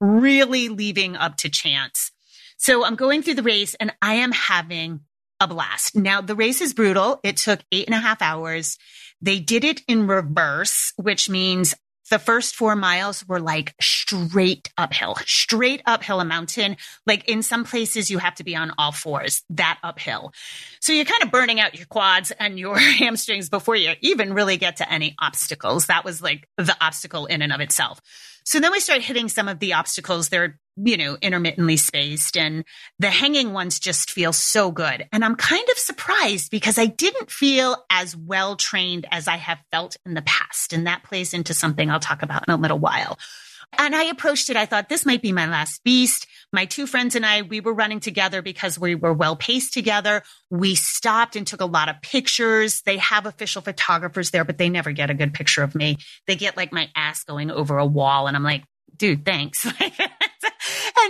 really 0.00 0.68
leaving 0.68 1.16
up 1.16 1.36
to 1.38 1.48
chance. 1.48 2.12
So 2.58 2.84
I'm 2.84 2.96
going 2.96 3.22
through 3.22 3.34
the 3.34 3.42
race 3.42 3.74
and 3.74 3.94
I 4.02 4.14
am 4.14 4.32
having 4.32 5.00
a 5.40 5.48
blast. 5.48 5.96
Now 5.96 6.20
the 6.20 6.34
race 6.34 6.60
is 6.60 6.74
brutal. 6.74 7.20
It 7.22 7.36
took 7.36 7.60
eight 7.72 7.86
and 7.86 7.94
a 7.94 8.00
half 8.00 8.22
hours. 8.22 8.78
They 9.20 9.40
did 9.40 9.64
it 9.64 9.82
in 9.88 10.06
reverse, 10.06 10.92
which 10.96 11.28
means 11.28 11.74
the 12.10 12.18
first 12.18 12.56
four 12.56 12.74
miles 12.74 13.26
were 13.26 13.40
like 13.40 13.74
straight 13.80 14.70
uphill, 14.78 15.16
straight 15.26 15.82
uphill 15.84 16.20
a 16.20 16.24
mountain. 16.24 16.76
Like 17.06 17.28
in 17.28 17.42
some 17.42 17.64
places 17.64 18.10
you 18.10 18.18
have 18.18 18.34
to 18.36 18.44
be 18.44 18.56
on 18.56 18.72
all 18.78 18.92
fours, 18.92 19.42
that 19.50 19.78
uphill. 19.82 20.32
So 20.80 20.92
you're 20.92 21.04
kind 21.04 21.22
of 21.22 21.30
burning 21.30 21.60
out 21.60 21.76
your 21.76 21.86
quads 21.86 22.30
and 22.38 22.58
your 22.58 22.78
hamstrings 22.78 23.48
before 23.48 23.76
you 23.76 23.92
even 24.00 24.32
really 24.32 24.56
get 24.56 24.76
to 24.76 24.90
any 24.90 25.14
obstacles. 25.18 25.86
That 25.86 26.04
was 26.04 26.22
like 26.22 26.48
the 26.56 26.76
obstacle 26.80 27.26
in 27.26 27.42
and 27.42 27.52
of 27.52 27.60
itself. 27.60 28.00
So 28.44 28.60
then 28.60 28.72
we 28.72 28.80
start 28.80 29.02
hitting 29.02 29.28
some 29.28 29.46
of 29.46 29.58
the 29.58 29.74
obstacles. 29.74 30.30
They're, 30.30 30.58
you 30.84 30.96
know, 30.96 31.16
intermittently 31.20 31.76
spaced 31.76 32.36
and 32.36 32.64
the 32.98 33.10
hanging 33.10 33.52
ones 33.52 33.78
just 33.78 34.10
feel 34.10 34.32
so 34.32 34.70
good. 34.70 35.06
And 35.12 35.24
I'm 35.24 35.36
kind 35.36 35.66
of 35.70 35.78
surprised 35.78 36.50
because 36.50 36.78
I 36.78 36.86
didn't 36.86 37.30
feel 37.30 37.76
as 37.90 38.16
well 38.16 38.56
trained 38.56 39.06
as 39.10 39.28
I 39.28 39.36
have 39.36 39.58
felt 39.72 39.96
in 40.06 40.14
the 40.14 40.22
past. 40.22 40.72
And 40.72 40.86
that 40.86 41.02
plays 41.02 41.34
into 41.34 41.54
something 41.54 41.90
I'll 41.90 42.00
talk 42.00 42.22
about 42.22 42.46
in 42.46 42.54
a 42.54 42.56
little 42.56 42.78
while. 42.78 43.18
And 43.76 43.94
I 43.94 44.04
approached 44.04 44.48
it. 44.48 44.56
I 44.56 44.64
thought 44.64 44.88
this 44.88 45.04
might 45.04 45.20
be 45.20 45.32
my 45.32 45.46
last 45.46 45.84
beast. 45.84 46.26
My 46.52 46.64
two 46.64 46.86
friends 46.86 47.14
and 47.14 47.26
I, 47.26 47.42
we 47.42 47.60
were 47.60 47.74
running 47.74 48.00
together 48.00 48.40
because 48.40 48.78
we 48.78 48.94
were 48.94 49.12
well 49.12 49.36
paced 49.36 49.74
together. 49.74 50.22
We 50.48 50.74
stopped 50.74 51.36
and 51.36 51.46
took 51.46 51.60
a 51.60 51.66
lot 51.66 51.90
of 51.90 52.00
pictures. 52.00 52.80
They 52.82 52.96
have 52.96 53.26
official 53.26 53.60
photographers 53.60 54.30
there, 54.30 54.44
but 54.44 54.56
they 54.56 54.70
never 54.70 54.92
get 54.92 55.10
a 55.10 55.14
good 55.14 55.34
picture 55.34 55.62
of 55.62 55.74
me. 55.74 55.98
They 56.26 56.36
get 56.36 56.56
like 56.56 56.72
my 56.72 56.88
ass 56.96 57.24
going 57.24 57.50
over 57.50 57.76
a 57.76 57.84
wall. 57.84 58.26
And 58.26 58.36
I'm 58.36 58.42
like, 58.42 58.64
dude, 58.96 59.24
thanks. 59.24 59.66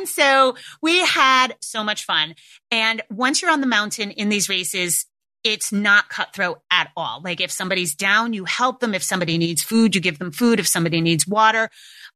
so 0.08 0.56
we 0.82 1.00
had 1.00 1.56
so 1.60 1.84
much 1.84 2.04
fun. 2.04 2.34
And 2.70 3.02
once 3.10 3.42
you're 3.42 3.50
on 3.50 3.60
the 3.60 3.66
mountain 3.66 4.10
in 4.10 4.28
these 4.28 4.48
races, 4.48 5.06
it's 5.44 5.72
not 5.72 6.08
cutthroat 6.08 6.60
at 6.70 6.90
all. 6.96 7.20
Like 7.22 7.40
if 7.40 7.50
somebody's 7.50 7.94
down, 7.94 8.32
you 8.32 8.44
help 8.44 8.80
them. 8.80 8.94
If 8.94 9.02
somebody 9.02 9.38
needs 9.38 9.62
food, 9.62 9.94
you 9.94 10.00
give 10.00 10.18
them 10.18 10.32
food. 10.32 10.58
If 10.58 10.66
somebody 10.66 11.00
needs 11.00 11.26
water, 11.26 11.70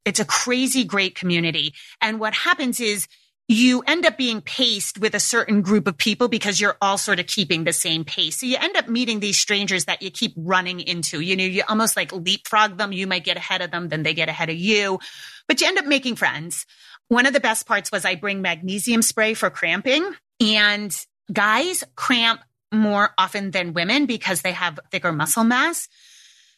it's 0.04 0.20
a 0.20 0.24
crazy 0.24 0.84
great 0.84 1.14
community. 1.14 1.74
And 2.00 2.18
what 2.18 2.34
happens 2.34 2.80
is 2.80 3.06
you 3.48 3.82
end 3.86 4.06
up 4.06 4.16
being 4.16 4.40
paced 4.40 4.98
with 4.98 5.14
a 5.14 5.20
certain 5.20 5.62
group 5.62 5.86
of 5.86 5.96
people 5.96 6.28
because 6.28 6.60
you're 6.60 6.76
all 6.80 6.96
sort 6.96 7.20
of 7.20 7.26
keeping 7.26 7.64
the 7.64 7.72
same 7.72 8.04
pace. 8.04 8.40
So 8.40 8.46
you 8.46 8.56
end 8.58 8.76
up 8.76 8.88
meeting 8.88 9.20
these 9.20 9.38
strangers 9.38 9.84
that 9.86 10.00
you 10.00 10.10
keep 10.10 10.32
running 10.36 10.80
into. 10.80 11.20
You 11.20 11.36
know, 11.36 11.44
you 11.44 11.62
almost 11.68 11.96
like 11.96 12.12
leapfrog 12.12 12.78
them. 12.78 12.92
You 12.92 13.06
might 13.06 13.24
get 13.24 13.36
ahead 13.36 13.60
of 13.60 13.70
them, 13.70 13.88
then 13.88 14.04
they 14.04 14.14
get 14.14 14.28
ahead 14.28 14.48
of 14.48 14.56
you, 14.56 15.00
but 15.48 15.60
you 15.60 15.66
end 15.66 15.78
up 15.78 15.86
making 15.86 16.16
friends. 16.16 16.64
One 17.12 17.26
of 17.26 17.34
the 17.34 17.40
best 17.40 17.66
parts 17.66 17.92
was 17.92 18.06
I 18.06 18.14
bring 18.14 18.40
magnesium 18.40 19.02
spray 19.02 19.34
for 19.34 19.50
cramping 19.50 20.14
and 20.40 20.96
guys 21.30 21.84
cramp 21.94 22.40
more 22.72 23.10
often 23.18 23.50
than 23.50 23.74
women 23.74 24.06
because 24.06 24.40
they 24.40 24.52
have 24.52 24.80
thicker 24.90 25.12
muscle 25.12 25.44
mass. 25.44 25.90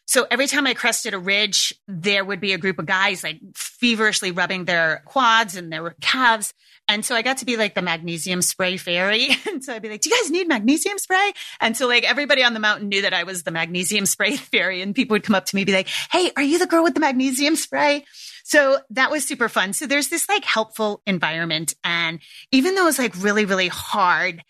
So 0.07 0.29
every 0.31 0.47
time 0.47 0.69
I 0.69 0.75
crested 0.75 1.13
a 1.13 1.19
ridge, 1.19 1.75
there 1.89 2.25
would 2.25 2.39
be 2.39 2.53
a 2.53 2.59
group 2.59 2.79
of 2.79 2.87
guys 2.87 3.25
like 3.25 3.41
feverishly 3.57 4.31
rubbing 4.31 4.65
their 4.65 5.03
quads 5.07 5.57
and 5.57 5.73
their 5.73 5.97
calves. 6.01 6.55
And 6.89 7.05
so 7.05 7.15
I 7.15 7.23
got 7.23 7.39
to 7.39 7.47
be 7.47 7.57
like 7.57 7.75
the 7.75 7.83
magnesium 7.83 8.43
spray 8.43 8.77
fairy. 8.77 9.31
And 9.55 9.63
so 9.63 9.73
I'd 9.73 9.83
be 9.83 9.89
like, 9.89 10.01
do 10.01 10.11
you 10.11 10.17
guys 10.17 10.33
need 10.33 10.49
magnesium 10.49 10.99
spray? 10.99 11.33
And 11.61 11.77
so 11.77 11.87
like 11.87 12.03
everybody 12.03 12.43
on 12.43 12.55
the 12.55 12.61
mountain 12.61 12.89
knew 12.89 13.03
that 13.03 13.15
I 13.15 13.23
was 13.23 13.45
the 13.45 13.53
magnesium 13.53 14.05
spray 14.15 14.37
fairy 14.37 14.83
and 14.83 14.95
people 14.95 15.15
would 15.15 15.23
come 15.23 15.37
up 15.37 15.47
to 15.47 15.55
me 15.55 15.63
and 15.63 15.67
be 15.67 15.73
like, 15.73 15.89
Hey, 16.11 16.33
are 16.37 16.43
you 16.43 16.59
the 16.59 16.67
girl 16.67 16.83
with 16.83 16.95
the 16.95 17.01
magnesium 17.01 17.55
spray? 17.55 18.05
So 18.43 18.79
that 18.91 19.13
was 19.13 19.25
super 19.25 19.49
fun. 19.49 19.73
So 19.73 19.87
there's 19.87 20.09
this 20.09 20.29
like 20.29 20.45
helpful 20.45 21.03
environment. 21.07 21.75
And 21.85 22.19
even 22.51 22.75
though 22.75 22.83
it 22.83 22.87
was 22.87 22.99
like 22.99 23.15
really, 23.23 23.45
really 23.45 23.69
hard, 23.69 24.43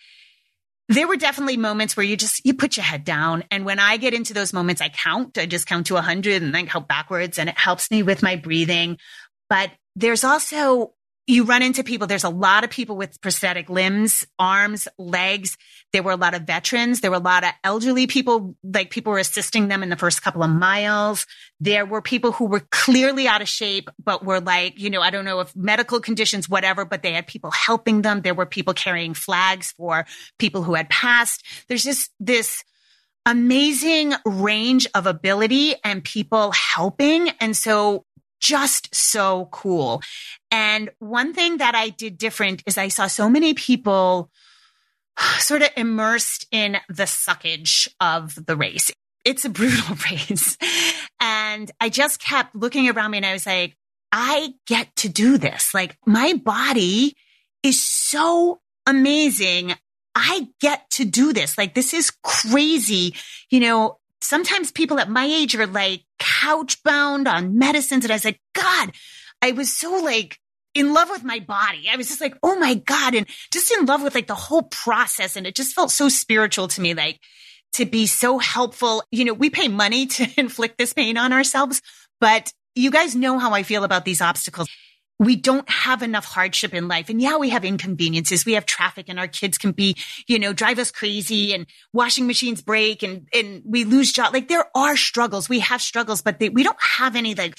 there 0.89 1.09
were 1.09 1.17
definitely 1.17 1.57
moments 1.57 1.97
where 1.97 2.05
you 2.05 2.17
just 2.17 2.45
you 2.45 2.55
put 2.55 2.77
your 2.77 2.85
head 2.85 3.05
down 3.05 3.43
and 3.51 3.65
when 3.65 3.79
i 3.79 3.97
get 3.97 4.13
into 4.13 4.35
those 4.35 4.53
moments 4.53 4.83
i 4.83 4.89
count 4.91 5.39
i 5.39 5.47
just 5.47 5.67
count 5.67 5.87
to 5.87 5.95
a 5.95 5.97
100 5.97 6.43
and 6.43 6.55
then 6.55 6.67
count 6.67 6.87
backwards 6.87 7.39
and 7.39 7.49
it 7.49 7.57
helps 7.57 7.91
me 7.91 8.03
with 8.03 8.23
my 8.23 8.37
breathing 8.37 8.99
but 9.49 9.71
there's 9.97 10.25
also 10.25 10.93
you 11.27 11.45
run 11.45 11.63
into 11.63 11.83
people. 11.83 12.07
There's 12.07 12.25
a 12.25 12.29
lot 12.29 12.65
of 12.65 12.71
people 12.71 12.97
with 12.97 13.21
prosthetic 13.21 13.71
limbs, 13.71 14.27
arms, 14.39 14.87
legs. 14.99 15.57
There 15.93 16.03
were 16.03 16.13
a 16.13 16.17
lot 16.17 16.35
of 16.35 16.43
veterans. 16.43 17.01
There 17.01 17.11
were 17.11 17.17
a 17.17 17.21
lot 17.21 17.45
of 17.45 17.51
elderly 17.63 18.07
people, 18.07 18.57
like 18.63 18.91
people 18.91 19.13
were 19.13 19.19
assisting 19.19 19.69
them 19.69 19.83
in 19.83 19.89
the 19.89 19.97
first 19.97 20.23
couple 20.23 20.43
of 20.43 20.51
miles. 20.51 21.27
There 21.61 21.87
were 21.87 22.03
people 22.03 22.33
who 22.33 22.45
were 22.45 22.67
clearly 22.71 23.27
out 23.27 23.41
of 23.41 23.49
shape, 23.49 23.89
but 24.03 24.25
were 24.25 24.41
like, 24.41 24.79
you 24.79 24.91
know, 24.91 25.01
I 25.01 25.11
don't 25.11 25.25
know 25.25 25.41
if 25.41 25.55
medical 25.57 25.99
conditions, 26.01 26.49
whatever, 26.49 26.85
but 26.85 27.03
they 27.03 27.13
had 27.13 27.27
people 27.27 27.51
helping 27.51 28.03
them. 28.03 28.21
There 28.21 28.35
were 28.35 28.47
people 28.47 28.75
carrying 28.75 29.15
flags 29.15 29.73
for 29.73 30.05
people 30.39 30.63
who 30.63 30.75
had 30.75 30.91
passed. 30.91 31.43
There's 31.69 31.85
just 31.85 32.11
this 32.21 32.65
amazing 33.25 34.13
range 34.27 34.87
of 34.95 35.07
ability 35.07 35.77
and 35.83 36.05
people 36.05 36.53
helping. 36.53 37.31
And 37.41 37.57
so 37.57 38.05
just 38.45 38.95
so 38.95 39.49
cool. 39.51 40.03
And 40.51 40.91
one 40.99 41.33
thing 41.33 41.57
that 41.57 41.75
I 41.75 41.89
did 41.89 42.19
different 42.19 42.63
is 42.67 42.77
I 42.77 42.89
saw 42.89 43.07
so 43.07 43.31
many 43.31 43.55
people 43.55 44.31
sort 45.39 45.63
of 45.63 45.71
immersed 45.77 46.47
in 46.53 46.77
the 46.89 47.05
suckage 47.05 47.89
of 48.01 48.35
the 48.47 48.55
race. 48.55 48.91
It's 49.25 49.47
a 49.47 49.49
brutal 49.49 49.97
race. 50.11 50.59
And 51.21 51.71
I 51.81 51.89
just 51.89 52.21
kept 52.21 52.55
looking 52.55 52.89
around 52.91 53.13
me 53.13 53.19
and 53.19 53.27
I 53.27 53.33
was 53.33 53.47
like, 53.47 53.77
I 54.13 54.53
get 54.67 54.95
to 54.97 55.09
do 55.09 55.39
this. 55.39 55.73
Like 55.73 55.97
my 56.07 56.35
body 56.35 57.17
is 57.63 57.81
so 57.81 58.61
amazing. 58.87 59.75
I 60.15 60.49
get 60.61 60.89
to 60.91 61.07
do 61.07 61.33
this. 61.33 61.57
Like 61.57 61.75
this 61.75 61.95
is 61.95 62.13
crazy. 62.23 63.15
You 63.49 63.61
know, 63.61 63.99
sometimes 64.25 64.73
people 64.73 64.99
at 64.99 65.11
my 65.11 65.25
age 65.25 65.55
are 65.55 65.67
like 65.67 66.05
couch 66.19 66.83
bound 66.83 67.29
on 67.29 67.59
medicines. 67.59 68.05
And 68.05 68.13
I 68.13 68.17
said, 68.17 68.39
God, 68.55 68.93
I 69.43 69.53
was 69.53 69.77
so 69.77 69.93
like 69.99 70.39
in 70.75 70.93
love 70.93 71.11
with 71.11 71.23
my 71.23 71.39
body. 71.41 71.89
I 71.91 71.97
was 71.97 72.09
just 72.09 72.21
like, 72.21 72.37
oh 72.43 72.59
my 72.59 72.75
God. 72.75 73.15
And 73.15 73.27
just 73.53 73.71
in 73.73 73.87
love 73.87 74.03
with 74.03 74.15
like 74.15 74.27
the 74.27 74.35
whole 74.35 74.63
process. 74.63 75.37
And 75.37 75.47
it 75.47 75.55
just 75.55 75.75
felt 75.75 75.91
so 75.91 76.09
spiritual 76.09 76.69
to 76.69 76.81
me, 76.81 76.95
like 76.95 77.21
to 77.75 77.85
be 77.85 78.07
so 78.07 78.39
helpful. 78.39 79.03
You 79.11 79.25
know, 79.25 79.35
we 79.35 79.51
pay 79.51 79.69
money 79.69 80.07
to 80.19 80.29
inflict 80.37 80.79
this 80.79 80.93
pain 80.93 81.17
on 81.19 81.33
ourselves, 81.33 81.83
but 82.21 82.53
you 82.75 82.91
guys 82.91 83.15
know 83.15 83.39
how 83.39 83.53
I 83.53 83.63
feel 83.63 83.85
about 83.85 84.05
these 84.05 84.21
obstacles 84.21 84.69
we 85.19 85.37
don't 85.37 85.69
have 85.71 86.03
enough 86.03 86.25
hardship 86.25 86.75
in 86.75 86.89
life. 86.89 87.09
And 87.09 87.21
yeah, 87.21 87.37
we 87.37 87.51
have 87.51 87.65
inconveniences. 87.65 88.45
We 88.45 88.55
have 88.55 88.67
traffic 88.67 89.07
and 89.09 89.19
our 89.19 89.29
kids 89.29 89.59
can 89.59 89.73
be, 89.73 89.97
you 90.27 90.39
know, 90.39 90.53
drive 90.53 90.79
us 90.79 90.91
crazy 90.91 91.55
and 91.55 91.67
washing 91.93 92.27
machines 92.27 92.63
break 92.63 93.03
and, 93.03 93.29
and 93.33 93.63
we 93.65 93.85
lose 93.85 94.13
job. 94.13 94.33
Like 94.33 94.49
there 94.49 94.67
are 94.75 94.97
struggles. 94.97 95.49
We 95.49 95.61
have 95.61 95.81
struggles, 95.81 96.21
but 96.21 96.41
they, 96.41 96.49
we 96.49 96.65
don't 96.65 96.83
have 96.83 97.15
any 97.15 97.35
like 97.35 97.57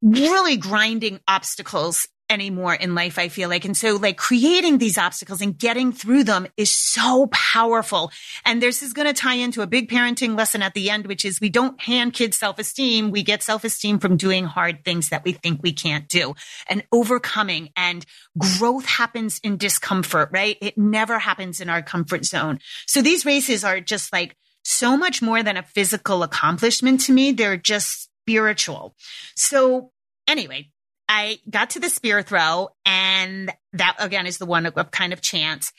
really 0.00 0.56
grinding 0.56 1.20
obstacles 1.28 2.08
anymore 2.28 2.74
in 2.74 2.94
life, 2.94 3.18
I 3.18 3.28
feel 3.28 3.48
like. 3.48 3.64
And 3.64 3.76
so 3.76 3.96
like 3.96 4.16
creating 4.16 4.78
these 4.78 4.98
obstacles 4.98 5.40
and 5.40 5.56
getting 5.56 5.92
through 5.92 6.24
them 6.24 6.46
is 6.56 6.70
so 6.70 7.28
powerful. 7.28 8.10
And 8.44 8.62
this 8.62 8.82
is 8.82 8.92
going 8.92 9.06
to 9.06 9.14
tie 9.14 9.34
into 9.34 9.62
a 9.62 9.66
big 9.66 9.88
parenting 9.90 10.36
lesson 10.36 10.62
at 10.62 10.74
the 10.74 10.90
end, 10.90 11.06
which 11.06 11.24
is 11.24 11.40
we 11.40 11.50
don't 11.50 11.80
hand 11.80 12.12
kids 12.12 12.36
self-esteem. 12.36 13.10
We 13.10 13.22
get 13.22 13.42
self-esteem 13.42 13.98
from 13.98 14.16
doing 14.16 14.44
hard 14.44 14.84
things 14.84 15.10
that 15.10 15.24
we 15.24 15.32
think 15.32 15.62
we 15.62 15.72
can't 15.72 16.08
do 16.08 16.34
and 16.68 16.84
overcoming 16.92 17.70
and 17.76 18.04
growth 18.36 18.86
happens 18.86 19.38
in 19.40 19.56
discomfort, 19.56 20.30
right? 20.32 20.56
It 20.60 20.76
never 20.76 21.18
happens 21.18 21.60
in 21.60 21.68
our 21.68 21.82
comfort 21.82 22.24
zone. 22.24 22.58
So 22.86 23.02
these 23.02 23.24
races 23.24 23.64
are 23.64 23.80
just 23.80 24.12
like 24.12 24.36
so 24.64 24.96
much 24.96 25.22
more 25.22 25.42
than 25.42 25.56
a 25.56 25.62
physical 25.62 26.22
accomplishment 26.22 27.00
to 27.02 27.12
me. 27.12 27.32
They're 27.32 27.56
just 27.56 28.08
spiritual. 28.22 28.96
So 29.36 29.92
anyway, 30.26 30.70
I 31.08 31.38
got 31.48 31.70
to 31.70 31.80
the 31.80 31.88
spear 31.88 32.22
throw 32.22 32.70
and 32.84 33.52
that 33.74 33.96
again 33.98 34.26
is 34.26 34.38
the 34.38 34.46
one 34.46 34.66
of, 34.66 34.90
kind 34.90 35.12
of 35.12 35.20
chance. 35.20 35.72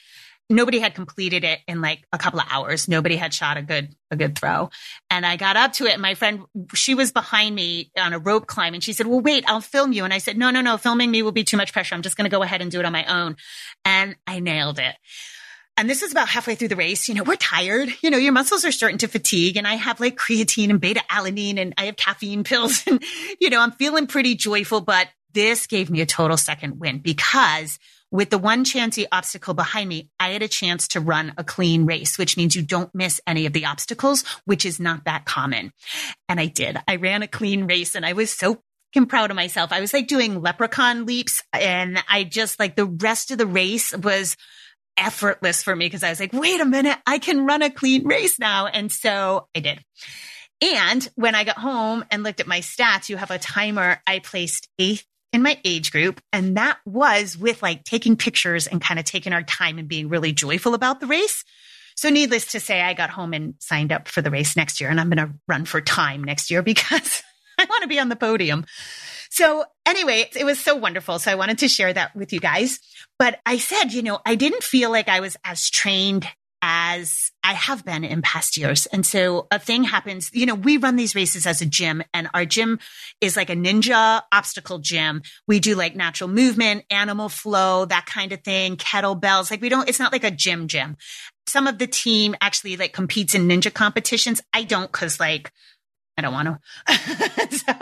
Nobody 0.50 0.80
had 0.80 0.96
completed 0.96 1.44
it 1.44 1.60
in 1.68 1.82
like 1.82 2.06
a 2.14 2.18
couple 2.18 2.40
of 2.40 2.48
hours. 2.50 2.88
Nobody 2.88 3.18
had 3.18 3.34
shot 3.34 3.58
a 3.58 3.62
good, 3.62 3.94
a 4.12 4.16
good 4.16 4.38
throw. 4.38 4.70
And 5.10 5.26
I 5.26 5.36
got 5.36 5.58
up 5.58 5.74
to 5.74 5.86
it 5.86 5.92
and 5.92 6.02
my 6.02 6.16
friend, 6.16 6.46
she 6.74 6.96
was 6.96 7.12
behind 7.12 7.54
me 7.54 7.92
on 7.98 8.14
a 8.14 8.20
rope 8.20 8.48
climb 8.48 8.74
and 8.74 8.82
she 8.82 8.94
said, 8.94 9.08
well, 9.08 9.20
wait, 9.20 9.44
I'll 9.48 9.60
film 9.60 9.92
you. 9.92 10.06
And 10.06 10.14
I 10.14 10.20
said, 10.20 10.38
no, 10.38 10.50
no, 10.50 10.62
no, 10.62 10.78
filming 10.78 11.12
me 11.12 11.22
will 11.22 11.34
be 11.34 11.44
too 11.44 11.58
much 11.58 11.74
pressure. 11.74 11.96
I'm 11.96 12.02
just 12.02 12.16
going 12.16 12.30
to 12.30 12.36
go 12.36 12.44
ahead 12.44 12.62
and 12.62 12.72
do 12.72 12.80
it 12.80 12.86
on 12.86 12.94
my 12.94 13.06
own. 13.06 13.36
And 13.84 14.16
I 14.26 14.40
nailed 14.40 14.80
it. 14.80 14.96
And 15.78 15.88
this 15.88 16.02
is 16.02 16.12
about 16.12 16.28
halfway 16.28 16.56
through 16.56 16.70
the 16.70 16.76
race. 16.76 17.08
You 17.08 17.14
know, 17.14 17.24
we're 17.24 17.36
tired. 17.36 17.90
You 18.02 18.10
know, 18.10 18.18
your 18.18 18.34
muscles 18.34 18.66
are 18.66 18.72
starting 18.72 18.98
to 19.00 19.08
fatigue. 19.08 19.58
And 19.58 19.68
I 19.68 19.76
have 19.76 20.00
like 20.00 20.16
creatine 20.16 20.72
and 20.72 20.82
beta 20.82 21.04
alanine 21.12 21.60
and 21.60 21.76
I 21.78 21.86
have 21.86 21.96
caffeine 21.96 22.44
pills. 22.44 22.84
And, 22.88 23.04
you 23.40 23.50
know, 23.50 23.60
I'm 23.60 23.74
feeling 23.74 24.08
pretty 24.08 24.36
joyful, 24.36 24.82
but 24.82 25.08
this 25.34 25.68
gave 25.68 25.90
me 25.90 26.02
a 26.02 26.06
total 26.06 26.38
second 26.38 26.80
win 26.80 27.00
because 27.00 27.80
with 28.10 28.30
the 28.30 28.38
one 28.38 28.64
chancy 28.64 29.06
obstacle 29.12 29.54
behind 29.54 29.90
me, 29.90 30.10
I 30.20 30.30
had 30.30 30.42
a 30.42 30.48
chance 30.48 30.88
to 30.90 31.02
run 31.02 31.34
a 31.38 31.44
clean 31.44 31.86
race, 31.86 32.18
which 32.18 32.38
means 32.38 32.56
you 32.56 32.62
don't 32.62 32.94
miss 32.96 33.20
any 33.28 33.46
of 33.46 33.54
the 33.54 33.66
obstacles, 33.66 34.24
which 34.46 34.66
is 34.66 34.80
not 34.80 35.06
that 35.06 35.26
common. 35.26 35.74
And 36.30 36.40
I 36.40 36.46
did. 36.46 36.78
I 36.88 36.96
ran 36.96 37.22
a 37.22 37.28
clean 37.28 37.66
race 37.66 37.96
and 37.96 38.06
I 38.06 38.14
was 38.14 38.32
so 38.32 38.62
proud 39.10 39.30
of 39.30 39.36
myself. 39.36 39.72
I 39.72 39.82
was 39.82 39.94
like 39.94 40.08
doing 40.08 40.42
leprechaun 40.42 41.06
leaps 41.06 41.44
and 41.54 42.02
I 42.10 42.24
just 42.24 42.60
like 42.60 42.76
the 42.76 42.86
rest 42.86 43.30
of 43.30 43.38
the 43.38 43.46
race 43.46 43.96
was 43.96 44.36
effortless 44.98 45.62
for 45.62 45.76
me 45.76 45.86
because 45.86 46.02
I 46.02 46.10
was 46.10 46.20
like, 46.20 46.34
wait 46.34 46.60
a 46.60 46.66
minute, 46.66 46.98
I 47.06 47.20
can 47.20 47.46
run 47.46 47.62
a 47.62 47.70
clean 47.70 48.08
race 48.08 48.40
now. 48.40 48.66
And 48.66 48.92
so 48.92 49.48
I 49.56 49.60
did. 49.60 49.84
And 50.62 51.08
when 51.14 51.36
I 51.36 51.44
got 51.44 51.58
home 51.58 52.06
and 52.10 52.24
looked 52.24 52.40
at 52.40 52.48
my 52.48 52.62
stats, 52.62 53.10
you 53.10 53.18
have 53.18 53.30
a 53.30 53.38
timer. 53.38 54.02
I 54.08 54.20
placed 54.20 54.68
eighth 54.80 55.06
in 55.34 55.42
my 55.42 55.60
age 55.66 55.92
group. 55.92 56.22
And 56.32 56.58
that 56.58 56.78
was 56.86 57.38
with 57.38 57.62
like 57.62 57.84
taking 57.84 58.16
pictures 58.16 58.68
and 58.68 58.82
kind 58.82 59.00
of 59.00 59.06
taking 59.06 59.34
our 59.34 59.44
time 59.44 59.78
and 59.78 59.88
being 59.88 60.10
really 60.10 60.32
joyful 60.32 60.74
about 60.74 61.00
the 61.00 61.08
race. 61.08 61.44
So 61.96 62.10
needless 62.10 62.52
to 62.52 62.60
say, 62.60 62.82
I 62.82 62.94
got 62.94 63.10
home 63.10 63.34
and 63.34 63.56
signed 63.60 63.92
up 63.92 64.08
for 64.08 64.22
the 64.22 64.32
race 64.32 64.56
next 64.56 64.80
year 64.80 64.90
and 64.90 65.00
I'm 65.00 65.10
going 65.10 65.28
to 65.28 65.34
run 65.48 65.66
for 65.66 65.82
time 65.82 66.24
next 66.24 66.52
year 66.52 66.62
because 66.64 67.24
I 67.60 67.66
want 67.66 67.82
to 67.82 67.88
be 67.88 68.00
on 68.00 68.10
the 68.10 68.16
podium. 68.16 68.66
So 69.30 69.66
anyway, 69.86 70.30
it 70.36 70.46
was 70.46 70.60
so 70.60 70.76
wonderful. 70.76 71.20
So 71.20 71.32
I 71.32 71.36
wanted 71.36 71.58
to 71.60 71.68
share 71.68 71.92
that 71.92 72.16
with 72.16 72.32
you 72.32 72.40
guys. 72.40 72.80
But 73.20 73.40
I 73.46 73.58
said, 73.58 73.94
you 73.94 74.04
know, 74.04 74.20
I 74.26 74.36
didn't 74.36 74.64
feel 74.64 74.92
like 74.92 75.10
I 75.10 75.20
was 75.20 75.36
as 75.44 75.70
trained 75.70 76.28
as 76.62 77.32
I 77.44 77.54
have 77.54 77.86
been 77.86 78.04
in 78.04 78.22
past 78.22 78.58
years. 78.58 78.88
And 78.88 79.06
so 79.06 79.48
a 79.52 79.60
thing 79.60 79.84
happens, 79.84 80.30
you 80.34 80.46
know, 80.46 80.56
we 80.56 80.78
run 80.78 80.96
these 80.96 81.16
races 81.16 81.46
as 81.46 81.62
a 81.62 81.66
gym 81.66 82.04
and 82.14 82.30
our 82.34 82.46
gym 82.46 82.80
is 83.22 83.38
like 83.38 83.50
a 83.50 83.56
ninja 83.56 84.22
obstacle 84.32 84.80
gym. 84.80 85.22
We 85.48 85.60
do 85.60 85.76
like 85.76 85.96
natural 85.96 86.30
movement, 86.30 86.86
animal 86.90 87.30
flow, 87.30 87.86
that 87.86 88.06
kind 88.06 88.32
of 88.32 88.44
thing, 88.44 88.76
kettlebells. 88.78 89.52
Like 89.52 89.62
we 89.62 89.70
don't, 89.70 89.88
it's 89.88 90.00
not 90.00 90.12
like 90.12 90.24
a 90.24 90.32
gym 90.32 90.68
gym. 90.68 90.98
Some 91.46 91.68
of 91.68 91.78
the 91.78 91.88
team 91.88 92.36
actually 92.42 92.76
like 92.76 92.94
competes 92.94 93.36
in 93.36 93.48
ninja 93.48 93.74
competitions. 93.74 94.42
I 94.52 94.64
don't 94.64 94.92
cause 94.92 95.20
like, 95.20 95.52
I 96.18 96.24
don't 96.24 96.34
want 96.34 96.48
to. 96.88 97.58
so, 97.58 97.74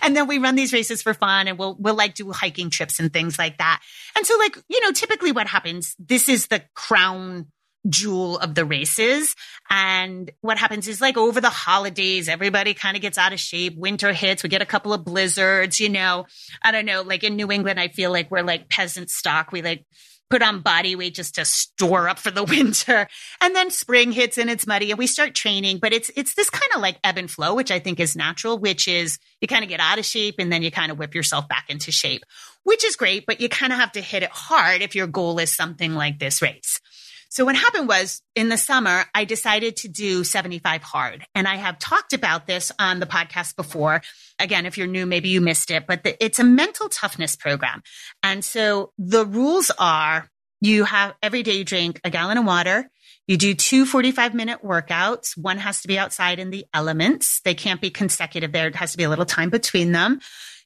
and 0.00 0.16
then 0.16 0.28
we 0.28 0.38
run 0.38 0.54
these 0.54 0.72
races 0.72 1.02
for 1.02 1.12
fun 1.12 1.48
and 1.48 1.58
we'll, 1.58 1.76
we'll 1.78 1.96
like 1.96 2.14
do 2.14 2.30
hiking 2.30 2.70
trips 2.70 3.00
and 3.00 3.12
things 3.12 3.36
like 3.36 3.58
that. 3.58 3.82
And 4.16 4.24
so 4.24 4.36
like, 4.38 4.56
you 4.68 4.80
know, 4.80 4.92
typically 4.92 5.32
what 5.32 5.48
happens, 5.48 5.96
this 5.98 6.28
is 6.28 6.46
the 6.46 6.62
crown 6.74 7.48
jewel 7.88 8.38
of 8.38 8.54
the 8.54 8.64
races. 8.64 9.34
And 9.70 10.30
what 10.40 10.58
happens 10.58 10.88
is 10.88 11.00
like 11.00 11.16
over 11.16 11.40
the 11.40 11.50
holidays, 11.50 12.28
everybody 12.28 12.74
kind 12.74 12.96
of 12.96 13.02
gets 13.02 13.18
out 13.18 13.32
of 13.32 13.40
shape. 13.40 13.76
Winter 13.76 14.12
hits. 14.12 14.42
We 14.42 14.48
get 14.48 14.62
a 14.62 14.66
couple 14.66 14.92
of 14.92 15.04
blizzards, 15.04 15.80
you 15.80 15.88
know, 15.88 16.26
I 16.62 16.72
don't 16.72 16.86
know, 16.86 17.02
like 17.02 17.24
in 17.24 17.36
New 17.36 17.50
England, 17.50 17.78
I 17.78 17.88
feel 17.88 18.10
like 18.10 18.30
we're 18.30 18.42
like 18.42 18.68
peasant 18.68 19.10
stock. 19.10 19.52
We 19.52 19.62
like, 19.62 19.84
put 20.30 20.42
on 20.42 20.60
body 20.60 20.96
weight 20.96 21.14
just 21.14 21.36
to 21.36 21.44
store 21.44 22.08
up 22.08 22.18
for 22.18 22.30
the 22.30 22.44
winter. 22.48 23.06
And 23.40 23.54
then 23.54 23.70
spring 23.70 24.12
hits 24.12 24.38
and 24.38 24.50
it's 24.50 24.66
muddy 24.66 24.90
and 24.90 24.98
we 24.98 25.06
start 25.06 25.34
training, 25.34 25.78
but 25.78 25.92
it's, 25.92 26.10
it's 26.16 26.34
this 26.34 26.50
kind 26.50 26.72
of 26.74 26.80
like 26.80 26.98
ebb 27.04 27.18
and 27.18 27.30
flow, 27.30 27.54
which 27.54 27.70
I 27.70 27.78
think 27.78 28.00
is 28.00 28.16
natural, 28.16 28.58
which 28.58 28.88
is 28.88 29.18
you 29.40 29.48
kind 29.48 29.62
of 29.62 29.68
get 29.68 29.80
out 29.80 29.98
of 29.98 30.04
shape 30.04 30.36
and 30.38 30.50
then 30.50 30.62
you 30.62 30.70
kind 30.70 30.90
of 30.90 30.98
whip 30.98 31.14
yourself 31.14 31.46
back 31.46 31.66
into 31.68 31.92
shape, 31.92 32.24
which 32.62 32.84
is 32.84 32.96
great, 32.96 33.26
but 33.26 33.40
you 33.40 33.48
kind 33.48 33.72
of 33.72 33.78
have 33.78 33.92
to 33.92 34.00
hit 34.00 34.22
it 34.22 34.30
hard 34.30 34.82
if 34.82 34.94
your 34.94 35.06
goal 35.06 35.38
is 35.38 35.54
something 35.54 35.94
like 35.94 36.18
this 36.18 36.42
race. 36.42 36.80
So 37.34 37.44
what 37.44 37.56
happened 37.56 37.88
was 37.88 38.22
in 38.36 38.48
the 38.48 38.56
summer, 38.56 39.06
I 39.12 39.24
decided 39.24 39.74
to 39.78 39.88
do 39.88 40.22
75 40.22 40.84
hard. 40.84 41.26
And 41.34 41.48
I 41.48 41.56
have 41.56 41.80
talked 41.80 42.12
about 42.12 42.46
this 42.46 42.70
on 42.78 43.00
the 43.00 43.06
podcast 43.06 43.56
before. 43.56 44.02
Again, 44.38 44.66
if 44.66 44.78
you're 44.78 44.86
new, 44.86 45.04
maybe 45.04 45.30
you 45.30 45.40
missed 45.40 45.72
it, 45.72 45.84
but 45.88 46.04
the, 46.04 46.24
it's 46.24 46.38
a 46.38 46.44
mental 46.44 46.88
toughness 46.88 47.34
program. 47.34 47.82
And 48.22 48.44
so 48.44 48.92
the 48.98 49.26
rules 49.26 49.72
are 49.80 50.30
you 50.60 50.84
have 50.84 51.16
every 51.24 51.42
day 51.42 51.54
you 51.54 51.64
drink 51.64 52.00
a 52.04 52.10
gallon 52.10 52.38
of 52.38 52.44
water. 52.44 52.88
You 53.26 53.36
do 53.36 53.52
two 53.52 53.84
45 53.84 54.32
minute 54.32 54.60
workouts. 54.62 55.36
One 55.36 55.58
has 55.58 55.82
to 55.82 55.88
be 55.88 55.98
outside 55.98 56.38
in 56.38 56.50
the 56.50 56.66
elements. 56.72 57.40
They 57.44 57.54
can't 57.54 57.80
be 57.80 57.90
consecutive 57.90 58.52
there. 58.52 58.70
Has 58.76 58.92
to 58.92 58.96
be 58.96 59.02
a 59.02 59.10
little 59.10 59.26
time 59.26 59.50
between 59.50 59.90
them. 59.90 60.20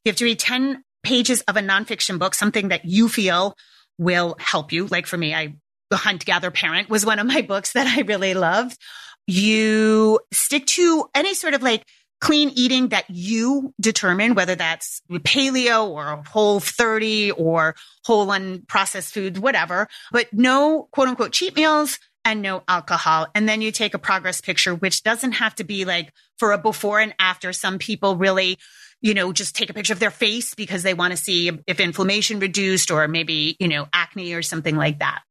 You 0.04 0.10
have 0.10 0.16
to 0.16 0.24
read 0.26 0.38
10 0.38 0.84
pages 1.02 1.40
of 1.48 1.56
a 1.56 1.60
nonfiction 1.60 2.18
book, 2.18 2.34
something 2.34 2.68
that 2.68 2.84
you 2.84 3.08
feel 3.08 3.56
will 3.96 4.36
help 4.38 4.70
you. 4.70 4.86
Like 4.86 5.06
for 5.06 5.16
me, 5.16 5.34
I 5.34 5.54
the 5.90 5.96
Hunt 5.96 6.24
Gather 6.24 6.50
Parent 6.50 6.88
was 6.88 7.06
one 7.06 7.18
of 7.18 7.26
my 7.26 7.42
books 7.42 7.72
that 7.72 7.86
I 7.86 8.02
really 8.02 8.34
loved. 8.34 8.78
You 9.26 10.20
stick 10.32 10.66
to 10.66 11.08
any 11.14 11.34
sort 11.34 11.54
of 11.54 11.62
like 11.62 11.84
clean 12.20 12.50
eating 12.54 12.88
that 12.88 13.04
you 13.08 13.72
determine, 13.80 14.34
whether 14.34 14.54
that's 14.54 15.02
paleo 15.10 15.88
or 15.88 16.22
whole 16.26 16.60
30 16.60 17.32
or 17.32 17.76
whole 18.04 18.26
unprocessed 18.28 19.12
foods, 19.12 19.38
whatever, 19.38 19.88
but 20.10 20.32
no 20.32 20.88
quote 20.92 21.08
unquote 21.08 21.32
cheat 21.32 21.54
meals 21.54 21.98
and 22.24 22.42
no 22.42 22.62
alcohol. 22.66 23.26
And 23.34 23.48
then 23.48 23.62
you 23.62 23.70
take 23.70 23.94
a 23.94 23.98
progress 23.98 24.40
picture, 24.40 24.74
which 24.74 25.02
doesn't 25.02 25.32
have 25.32 25.54
to 25.56 25.64
be 25.64 25.84
like 25.84 26.12
for 26.38 26.52
a 26.52 26.58
before 26.58 27.00
and 27.00 27.14
after. 27.18 27.52
Some 27.52 27.78
people 27.78 28.16
really 28.16 28.58
you 29.00 29.14
know, 29.14 29.32
just 29.32 29.54
take 29.54 29.70
a 29.70 29.74
picture 29.74 29.92
of 29.92 30.00
their 30.00 30.10
face 30.10 30.54
because 30.54 30.82
they 30.82 30.94
want 30.94 31.12
to 31.12 31.16
see 31.16 31.50
if 31.66 31.80
inflammation 31.80 32.40
reduced 32.40 32.90
or 32.90 33.06
maybe, 33.06 33.56
you 33.60 33.68
know, 33.68 33.86
acne 33.92 34.32
or 34.34 34.42
something 34.42 34.76
like 34.76 34.98
that. 34.98 35.22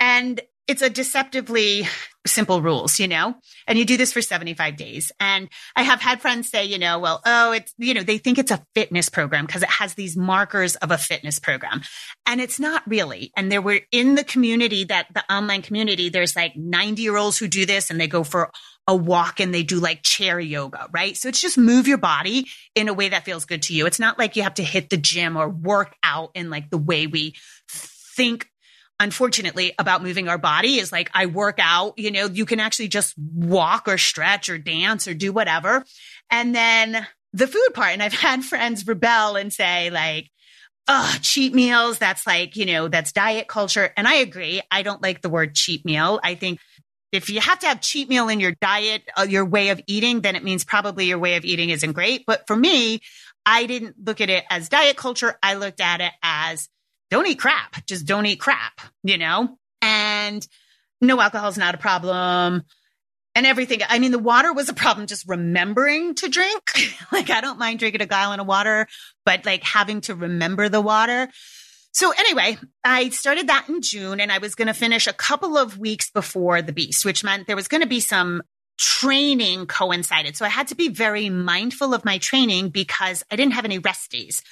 And 0.00 0.40
it's 0.66 0.82
a 0.82 0.88
deceptively 0.88 1.86
simple 2.26 2.62
rules, 2.62 2.98
you 2.98 3.06
know, 3.06 3.34
and 3.66 3.78
you 3.78 3.84
do 3.84 3.98
this 3.98 4.14
for 4.14 4.22
75 4.22 4.76
days. 4.76 5.12
And 5.20 5.50
I 5.76 5.82
have 5.82 6.00
had 6.00 6.22
friends 6.22 6.48
say, 6.48 6.64
you 6.64 6.78
know, 6.78 6.98
well, 6.98 7.20
oh, 7.26 7.52
it's, 7.52 7.74
you 7.76 7.92
know, 7.92 8.02
they 8.02 8.16
think 8.16 8.38
it's 8.38 8.50
a 8.50 8.64
fitness 8.74 9.10
program 9.10 9.44
because 9.44 9.62
it 9.62 9.68
has 9.68 9.94
these 9.94 10.16
markers 10.16 10.76
of 10.76 10.90
a 10.90 10.96
fitness 10.96 11.38
program. 11.38 11.82
And 12.26 12.40
it's 12.40 12.58
not 12.58 12.82
really. 12.86 13.30
And 13.36 13.52
there 13.52 13.60
were 13.60 13.80
in 13.92 14.14
the 14.14 14.24
community 14.24 14.84
that 14.84 15.08
the 15.12 15.22
online 15.32 15.60
community, 15.60 16.08
there's 16.08 16.34
like 16.34 16.56
90 16.56 17.02
year 17.02 17.16
olds 17.16 17.36
who 17.36 17.46
do 17.46 17.66
this 17.66 17.90
and 17.90 18.00
they 18.00 18.08
go 18.08 18.24
for 18.24 18.50
a 18.86 18.96
walk 18.96 19.40
and 19.40 19.52
they 19.52 19.62
do 19.62 19.80
like 19.80 20.02
chair 20.02 20.40
yoga, 20.40 20.88
right? 20.92 21.16
So 21.16 21.28
it's 21.28 21.40
just 21.40 21.58
move 21.58 21.86
your 21.86 21.98
body 21.98 22.46
in 22.74 22.88
a 22.88 22.94
way 22.94 23.10
that 23.10 23.24
feels 23.24 23.44
good 23.44 23.62
to 23.64 23.74
you. 23.74 23.86
It's 23.86 24.00
not 24.00 24.18
like 24.18 24.36
you 24.36 24.42
have 24.44 24.54
to 24.54 24.64
hit 24.64 24.88
the 24.88 24.96
gym 24.96 25.36
or 25.36 25.48
work 25.48 25.94
out 26.02 26.30
in 26.34 26.48
like 26.48 26.70
the 26.70 26.78
way 26.78 27.06
we 27.06 27.34
think 27.68 28.48
unfortunately 29.00 29.72
about 29.78 30.02
moving 30.02 30.28
our 30.28 30.38
body 30.38 30.78
is 30.78 30.92
like 30.92 31.10
I 31.14 31.26
work 31.26 31.58
out, 31.60 31.98
you 31.98 32.10
know, 32.10 32.26
you 32.26 32.46
can 32.46 32.60
actually 32.60 32.88
just 32.88 33.14
walk 33.18 33.88
or 33.88 33.98
stretch 33.98 34.48
or 34.48 34.58
dance 34.58 35.08
or 35.08 35.14
do 35.14 35.32
whatever. 35.32 35.84
And 36.30 36.54
then 36.54 37.06
the 37.32 37.46
food 37.46 37.70
part. 37.74 37.90
And 37.90 38.02
I've 38.02 38.12
had 38.18 38.44
friends 38.44 38.86
rebel 38.86 39.36
and 39.36 39.52
say 39.52 39.90
like, 39.90 40.30
oh, 40.88 41.16
cheat 41.20 41.54
meals. 41.54 41.98
That's 41.98 42.26
like, 42.26 42.56
you 42.56 42.66
know, 42.66 42.88
that's 42.88 43.12
diet 43.12 43.48
culture. 43.48 43.92
And 43.96 44.06
I 44.06 44.16
agree. 44.16 44.60
I 44.70 44.82
don't 44.82 45.02
like 45.02 45.22
the 45.22 45.30
word 45.30 45.54
cheat 45.54 45.84
meal. 45.84 46.20
I 46.22 46.34
think 46.34 46.60
if 47.10 47.30
you 47.30 47.40
have 47.40 47.60
to 47.60 47.66
have 47.66 47.80
cheat 47.80 48.08
meal 48.08 48.28
in 48.28 48.40
your 48.40 48.54
diet, 48.60 49.02
uh, 49.16 49.22
your 49.22 49.44
way 49.44 49.68
of 49.70 49.80
eating, 49.86 50.20
then 50.20 50.36
it 50.36 50.42
means 50.42 50.64
probably 50.64 51.06
your 51.06 51.18
way 51.18 51.36
of 51.36 51.44
eating 51.44 51.70
isn't 51.70 51.92
great. 51.92 52.24
But 52.26 52.46
for 52.46 52.56
me, 52.56 53.00
I 53.46 53.66
didn't 53.66 53.96
look 54.04 54.20
at 54.20 54.30
it 54.30 54.44
as 54.50 54.68
diet 54.68 54.96
culture. 54.96 55.38
I 55.42 55.54
looked 55.54 55.80
at 55.80 56.00
it 56.00 56.12
as 56.22 56.68
don't 57.14 57.28
eat 57.28 57.38
crap. 57.38 57.86
Just 57.86 58.06
don't 58.06 58.26
eat 58.26 58.40
crap, 58.40 58.80
you 59.04 59.18
know? 59.18 59.56
And 59.80 60.44
no 61.00 61.20
alcohol 61.20 61.48
is 61.48 61.56
not 61.56 61.76
a 61.76 61.78
problem 61.78 62.64
and 63.36 63.46
everything. 63.46 63.82
I 63.88 64.00
mean, 64.00 64.10
the 64.10 64.18
water 64.18 64.52
was 64.52 64.68
a 64.68 64.74
problem 64.74 65.06
just 65.06 65.28
remembering 65.28 66.16
to 66.16 66.28
drink. 66.28 66.72
like, 67.12 67.30
I 67.30 67.40
don't 67.40 67.60
mind 67.60 67.78
drinking 67.78 68.02
a 68.02 68.06
gallon 68.06 68.40
of 68.40 68.48
water, 68.48 68.88
but 69.24 69.46
like 69.46 69.62
having 69.62 70.00
to 70.02 70.16
remember 70.16 70.68
the 70.68 70.80
water. 70.80 71.28
So 71.92 72.10
anyway, 72.10 72.58
I 72.82 73.10
started 73.10 73.46
that 73.46 73.68
in 73.68 73.80
June 73.80 74.18
and 74.18 74.32
I 74.32 74.38
was 74.38 74.56
going 74.56 74.66
to 74.66 74.74
finish 74.74 75.06
a 75.06 75.12
couple 75.12 75.56
of 75.56 75.78
weeks 75.78 76.10
before 76.10 76.62
the 76.62 76.72
beast, 76.72 77.04
which 77.04 77.22
meant 77.22 77.46
there 77.46 77.54
was 77.54 77.68
going 77.68 77.82
to 77.82 77.88
be 77.88 78.00
some 78.00 78.42
training 78.76 79.66
coincided. 79.66 80.36
So 80.36 80.44
I 80.44 80.48
had 80.48 80.66
to 80.68 80.74
be 80.74 80.88
very 80.88 81.30
mindful 81.30 81.94
of 81.94 82.04
my 82.04 82.18
training 82.18 82.70
because 82.70 83.22
I 83.30 83.36
didn't 83.36 83.52
have 83.52 83.64
any 83.64 83.78
rest 83.78 84.10
days. 84.10 84.42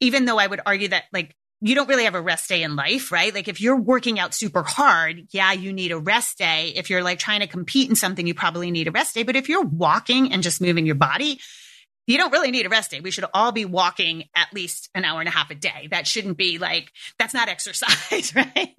Even 0.00 0.26
though 0.26 0.38
I 0.38 0.46
would 0.46 0.60
argue 0.66 0.88
that 0.88 1.04
like 1.14 1.34
you 1.60 1.74
don't 1.74 1.88
really 1.88 2.04
have 2.04 2.14
a 2.14 2.20
rest 2.20 2.48
day 2.48 2.62
in 2.62 2.74
life, 2.74 3.12
right? 3.12 3.34
Like 3.34 3.48
if 3.48 3.60
you're 3.60 3.76
working 3.76 4.18
out 4.18 4.34
super 4.34 4.62
hard, 4.62 5.26
yeah, 5.30 5.52
you 5.52 5.72
need 5.72 5.92
a 5.92 5.98
rest 5.98 6.38
day. 6.38 6.72
If 6.74 6.88
you're 6.88 7.02
like 7.02 7.18
trying 7.18 7.40
to 7.40 7.46
compete 7.46 7.90
in 7.90 7.96
something, 7.96 8.26
you 8.26 8.34
probably 8.34 8.70
need 8.70 8.88
a 8.88 8.92
rest 8.92 9.14
day. 9.14 9.24
But 9.24 9.36
if 9.36 9.48
you're 9.48 9.64
walking 9.64 10.32
and 10.32 10.42
just 10.42 10.60
moving 10.60 10.86
your 10.86 10.94
body, 10.94 11.38
you 12.06 12.16
don't 12.16 12.32
really 12.32 12.50
need 12.50 12.66
a 12.66 12.70
rest 12.70 12.90
day. 12.90 13.00
We 13.00 13.10
should 13.10 13.26
all 13.34 13.52
be 13.52 13.66
walking 13.66 14.24
at 14.34 14.52
least 14.54 14.88
an 14.94 15.04
hour 15.04 15.20
and 15.20 15.28
a 15.28 15.32
half 15.32 15.50
a 15.50 15.54
day. 15.54 15.88
That 15.90 16.06
shouldn't 16.06 16.38
be 16.38 16.58
like, 16.58 16.90
that's 17.18 17.34
not 17.34 17.48
exercise, 17.50 18.34
right? 18.34 18.74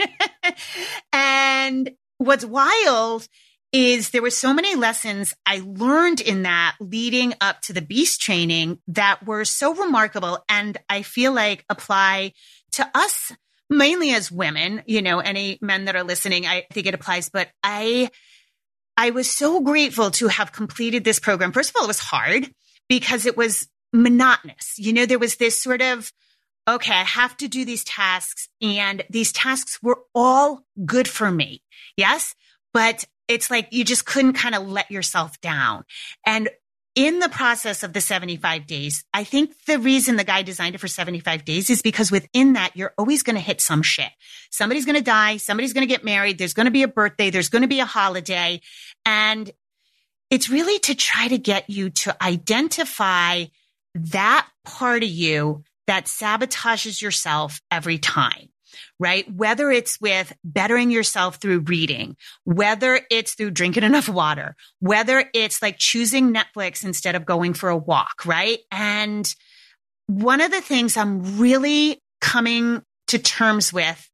and 1.13 1.91
what's 2.17 2.45
wild 2.45 3.27
is 3.71 4.09
there 4.09 4.21
were 4.21 4.29
so 4.29 4.53
many 4.53 4.75
lessons 4.75 5.33
I 5.45 5.61
learned 5.63 6.19
in 6.19 6.43
that 6.43 6.75
leading 6.81 7.33
up 7.39 7.61
to 7.61 7.73
the 7.73 7.81
beast 7.81 8.21
training 8.21 8.79
that 8.89 9.25
were 9.25 9.45
so 9.45 9.73
remarkable 9.73 10.43
and 10.49 10.77
I 10.89 11.03
feel 11.03 11.31
like 11.31 11.63
apply 11.69 12.33
to 12.73 12.89
us 12.93 13.31
mainly 13.69 14.11
as 14.11 14.31
women, 14.31 14.83
you 14.85 15.01
know, 15.01 15.19
any 15.19 15.57
men 15.61 15.85
that 15.85 15.95
are 15.95 16.03
listening, 16.03 16.45
I 16.45 16.65
think 16.71 16.87
it 16.87 16.93
applies, 16.93 17.29
but 17.29 17.49
I, 17.63 18.09
I 18.97 19.11
was 19.11 19.31
so 19.31 19.61
grateful 19.61 20.11
to 20.11 20.27
have 20.27 20.51
completed 20.51 21.03
this 21.03 21.19
program. 21.19 21.53
First 21.53 21.69
of 21.69 21.77
all, 21.77 21.85
it 21.85 21.87
was 21.87 21.99
hard 21.99 22.53
because 22.89 23.25
it 23.25 23.37
was 23.37 23.67
monotonous. 23.93 24.75
You 24.77 24.93
know, 24.93 25.05
there 25.05 25.17
was 25.17 25.37
this 25.37 25.59
sort 25.59 25.81
of, 25.81 26.11
okay, 26.67 26.93
I 26.93 27.03
have 27.03 27.35
to 27.37 27.47
do 27.47 27.63
these 27.63 27.85
tasks 27.85 28.49
and 28.61 29.03
these 29.09 29.31
tasks 29.31 29.79
were 29.81 29.99
all 30.13 30.65
good 30.85 31.07
for 31.07 31.31
me. 31.31 31.63
Yes. 31.95 32.35
But 32.73 33.05
it's 33.27 33.49
like 33.49 33.69
you 33.71 33.85
just 33.85 34.05
couldn't 34.05 34.33
kind 34.33 34.55
of 34.55 34.67
let 34.67 34.91
yourself 34.91 35.39
down. 35.39 35.85
And 36.25 36.49
in 36.95 37.19
the 37.19 37.29
process 37.29 37.83
of 37.83 37.93
the 37.93 38.01
75 38.01 38.67
days, 38.67 39.05
I 39.13 39.23
think 39.23 39.55
the 39.65 39.79
reason 39.79 40.17
the 40.17 40.23
guy 40.23 40.41
designed 40.41 40.75
it 40.75 40.79
for 40.79 40.89
75 40.89 41.45
days 41.45 41.69
is 41.69 41.81
because 41.81 42.11
within 42.11 42.53
that, 42.53 42.75
you're 42.75 42.93
always 42.97 43.23
going 43.23 43.35
to 43.35 43.41
hit 43.41 43.61
some 43.61 43.81
shit. 43.81 44.09
Somebody's 44.49 44.85
going 44.85 44.97
to 44.97 45.03
die. 45.03 45.37
Somebody's 45.37 45.73
going 45.73 45.87
to 45.87 45.93
get 45.93 46.03
married. 46.03 46.37
There's 46.37 46.53
going 46.53 46.65
to 46.65 46.71
be 46.71 46.83
a 46.83 46.89
birthday. 46.89 47.29
There's 47.29 47.49
going 47.49 47.61
to 47.61 47.67
be 47.67 47.79
a 47.79 47.85
holiday. 47.85 48.59
And 49.05 49.49
it's 50.29 50.49
really 50.49 50.79
to 50.79 50.95
try 50.95 51.29
to 51.29 51.37
get 51.37 51.69
you 51.69 51.89
to 51.89 52.23
identify 52.23 53.45
that 53.95 54.47
part 54.65 55.03
of 55.03 55.09
you 55.09 55.63
that 55.87 56.05
sabotages 56.05 57.01
yourself 57.01 57.61
every 57.71 57.97
time 57.97 58.50
right? 58.99 59.31
Whether 59.31 59.71
it's 59.71 59.99
with 59.99 60.33
bettering 60.43 60.91
yourself 60.91 61.37
through 61.37 61.61
reading, 61.61 62.15
whether 62.43 63.01
it's 63.09 63.35
through 63.35 63.51
drinking 63.51 63.83
enough 63.91 64.09
water, 64.09 64.55
whether 64.79 65.29
it's 65.33 65.61
like 65.61 65.77
choosing 65.77 66.33
Netflix 66.33 66.83
instead 66.83 67.15
of 67.15 67.25
going 67.25 67.53
for 67.53 67.69
a 67.69 67.77
walk, 67.77 68.25
right? 68.25 68.59
And 68.71 69.33
one 70.07 70.41
of 70.41 70.51
the 70.51 70.61
things 70.61 70.97
I'm 70.97 71.39
really 71.39 72.01
coming 72.19 72.81
to 73.07 73.19
terms 73.19 73.73
with 73.73 74.09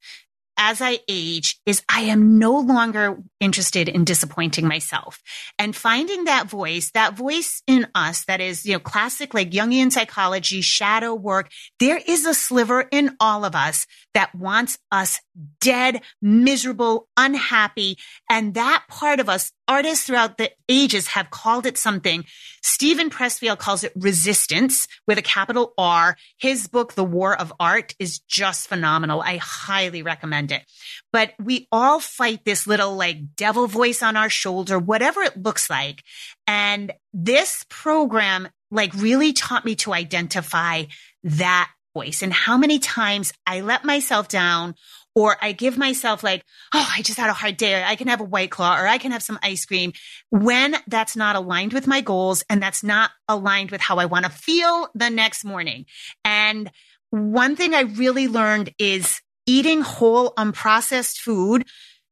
as 0.57 0.81
I 0.81 0.99
age 1.07 1.59
is 1.65 1.83
I 1.89 2.01
am 2.01 2.39
no 2.39 2.59
longer 2.59 3.17
interested 3.39 3.87
in 3.87 4.03
disappointing 4.03 4.67
myself 4.67 5.21
and 5.59 5.75
finding 5.75 6.25
that 6.25 6.49
voice, 6.49 6.91
that 6.91 7.15
voice 7.15 7.61
in 7.67 7.87
us 7.93 8.25
that 8.25 8.41
is, 8.41 8.65
you 8.65 8.73
know, 8.73 8.79
classic 8.79 9.33
like 9.33 9.51
Jungian 9.51 9.91
psychology, 9.91 10.61
shadow 10.61 11.13
work. 11.13 11.51
There 11.79 11.99
is 12.05 12.25
a 12.25 12.33
sliver 12.33 12.87
in 12.91 13.15
all 13.19 13.45
of 13.45 13.55
us 13.55 13.85
that 14.13 14.33
wants 14.33 14.79
us 14.91 15.21
dead, 15.59 16.01
miserable, 16.21 17.07
unhappy. 17.17 17.97
And 18.29 18.53
that 18.55 18.85
part 18.89 19.19
of 19.19 19.29
us, 19.29 19.51
artists 19.67 20.05
throughout 20.05 20.37
the 20.37 20.51
ages 20.69 21.07
have 21.07 21.29
called 21.29 21.65
it 21.65 21.77
something. 21.77 22.25
Steven 22.63 23.09
Pressfield 23.09 23.57
calls 23.57 23.83
it 23.83 23.91
resistance 23.95 24.87
with 25.07 25.17
a 25.17 25.21
capital 25.21 25.73
R. 25.77 26.17
His 26.37 26.67
book, 26.67 26.93
The 26.93 27.03
War 27.03 27.39
of 27.39 27.53
Art 27.59 27.95
is 27.99 28.19
just 28.19 28.67
phenomenal. 28.67 29.21
I 29.21 29.37
highly 29.37 30.03
recommend 30.03 30.51
it. 30.51 30.63
But 31.11 31.33
we 31.39 31.67
all 31.71 31.99
fight 31.99 32.45
this 32.45 32.67
little 32.67 32.95
like 32.95 33.35
devil 33.35 33.67
voice 33.67 34.01
on 34.01 34.15
our 34.15 34.29
shoulder, 34.29 34.79
whatever 34.79 35.21
it 35.21 35.41
looks 35.41 35.69
like. 35.69 36.03
And 36.45 36.93
this 37.13 37.65
program 37.69 38.47
like 38.71 38.93
really 38.93 39.33
taught 39.33 39.65
me 39.65 39.75
to 39.75 39.93
identify 39.93 40.83
that 41.23 41.69
voice 41.93 42.21
and 42.21 42.33
how 42.33 42.57
many 42.57 42.79
times 42.79 43.33
I 43.45 43.61
let 43.61 43.83
myself 43.83 44.27
down 44.27 44.75
or 45.17 45.35
I 45.41 45.51
give 45.51 45.79
myself 45.79 46.23
like, 46.23 46.45
oh, 46.75 46.93
I 46.95 47.01
just 47.01 47.17
had 47.17 47.31
a 47.31 47.33
hard 47.33 47.57
day. 47.57 47.83
I 47.83 47.95
can 47.95 48.07
have 48.07 48.21
a 48.21 48.23
white 48.23 48.51
claw 48.51 48.79
or 48.79 48.85
I 48.85 48.99
can 48.99 49.11
have 49.13 49.23
some 49.23 49.39
ice 49.41 49.65
cream 49.65 49.93
when 50.29 50.75
that's 50.85 51.15
not 51.15 51.35
aligned 51.35 51.73
with 51.73 51.87
my 51.87 52.01
goals 52.01 52.43
and 52.51 52.61
that's 52.61 52.83
not 52.83 53.09
aligned 53.27 53.71
with 53.71 53.81
how 53.81 53.97
I 53.97 54.05
want 54.05 54.25
to 54.25 54.31
feel 54.31 54.89
the 54.93 55.09
next 55.09 55.43
morning. 55.43 55.87
And 56.23 56.69
one 57.09 57.55
thing 57.55 57.73
I 57.73 57.81
really 57.81 58.27
learned 58.27 58.75
is 58.77 59.23
eating 59.47 59.81
whole 59.81 60.35
unprocessed 60.35 61.17
food 61.17 61.65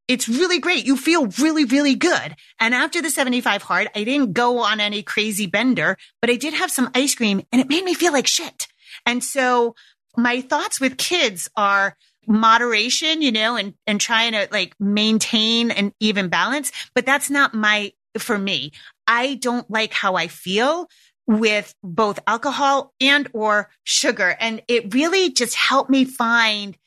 it's 0.08 0.30
really 0.30 0.60
great. 0.60 0.86
You 0.86 0.98
feel 0.98 1.26
really, 1.40 1.66
really 1.66 1.96
good. 1.96 2.36
And 2.60 2.76
after 2.76 3.02
the 3.02 3.10
75 3.10 3.64
hard, 3.64 3.90
I 3.96 4.04
didn't 4.04 4.34
go 4.34 4.60
on 4.60 4.80
any 4.80 5.02
crazy 5.02 5.48
bender, 5.48 5.98
but 6.22 6.30
I 6.30 6.36
did 6.36 6.54
have 6.54 6.70
some 6.70 6.92
ice 6.94 7.16
cream 7.16 7.42
and 7.52 7.60
it 7.60 7.70
made 7.70 7.84
me 7.84 7.96
feel 7.96 8.14
like 8.14 8.28
shit. 8.28 8.68
And 9.08 9.24
so 9.24 9.74
my 10.16 10.42
thoughts 10.42 10.80
with 10.80 10.98
kids 10.98 11.50
are 11.58 11.98
moderation, 12.28 13.22
you 13.22 13.32
know, 13.32 13.56
and, 13.56 13.74
and 13.88 14.00
trying 14.00 14.34
to 14.34 14.48
like 14.52 14.74
maintain 14.80 15.72
an 15.72 15.94
even 16.00 16.30
balance. 16.30 16.72
But 16.94 17.06
that's 17.06 17.30
not 17.30 17.54
my, 17.54 17.94
for 18.18 18.38
me. 18.38 18.72
I 19.08 19.36
don't 19.36 19.70
like 19.70 19.94
how 19.94 20.16
I 20.16 20.28
feel 20.28 20.88
with 21.28 21.74
both 21.84 22.20
alcohol 22.28 22.94
and 23.02 23.30
or 23.34 23.70
sugar. 23.84 24.36
And 24.40 24.62
it 24.68 24.94
really 24.94 25.32
just 25.32 25.56
helped 25.56 25.90
me 25.90 26.06
find 26.06 26.78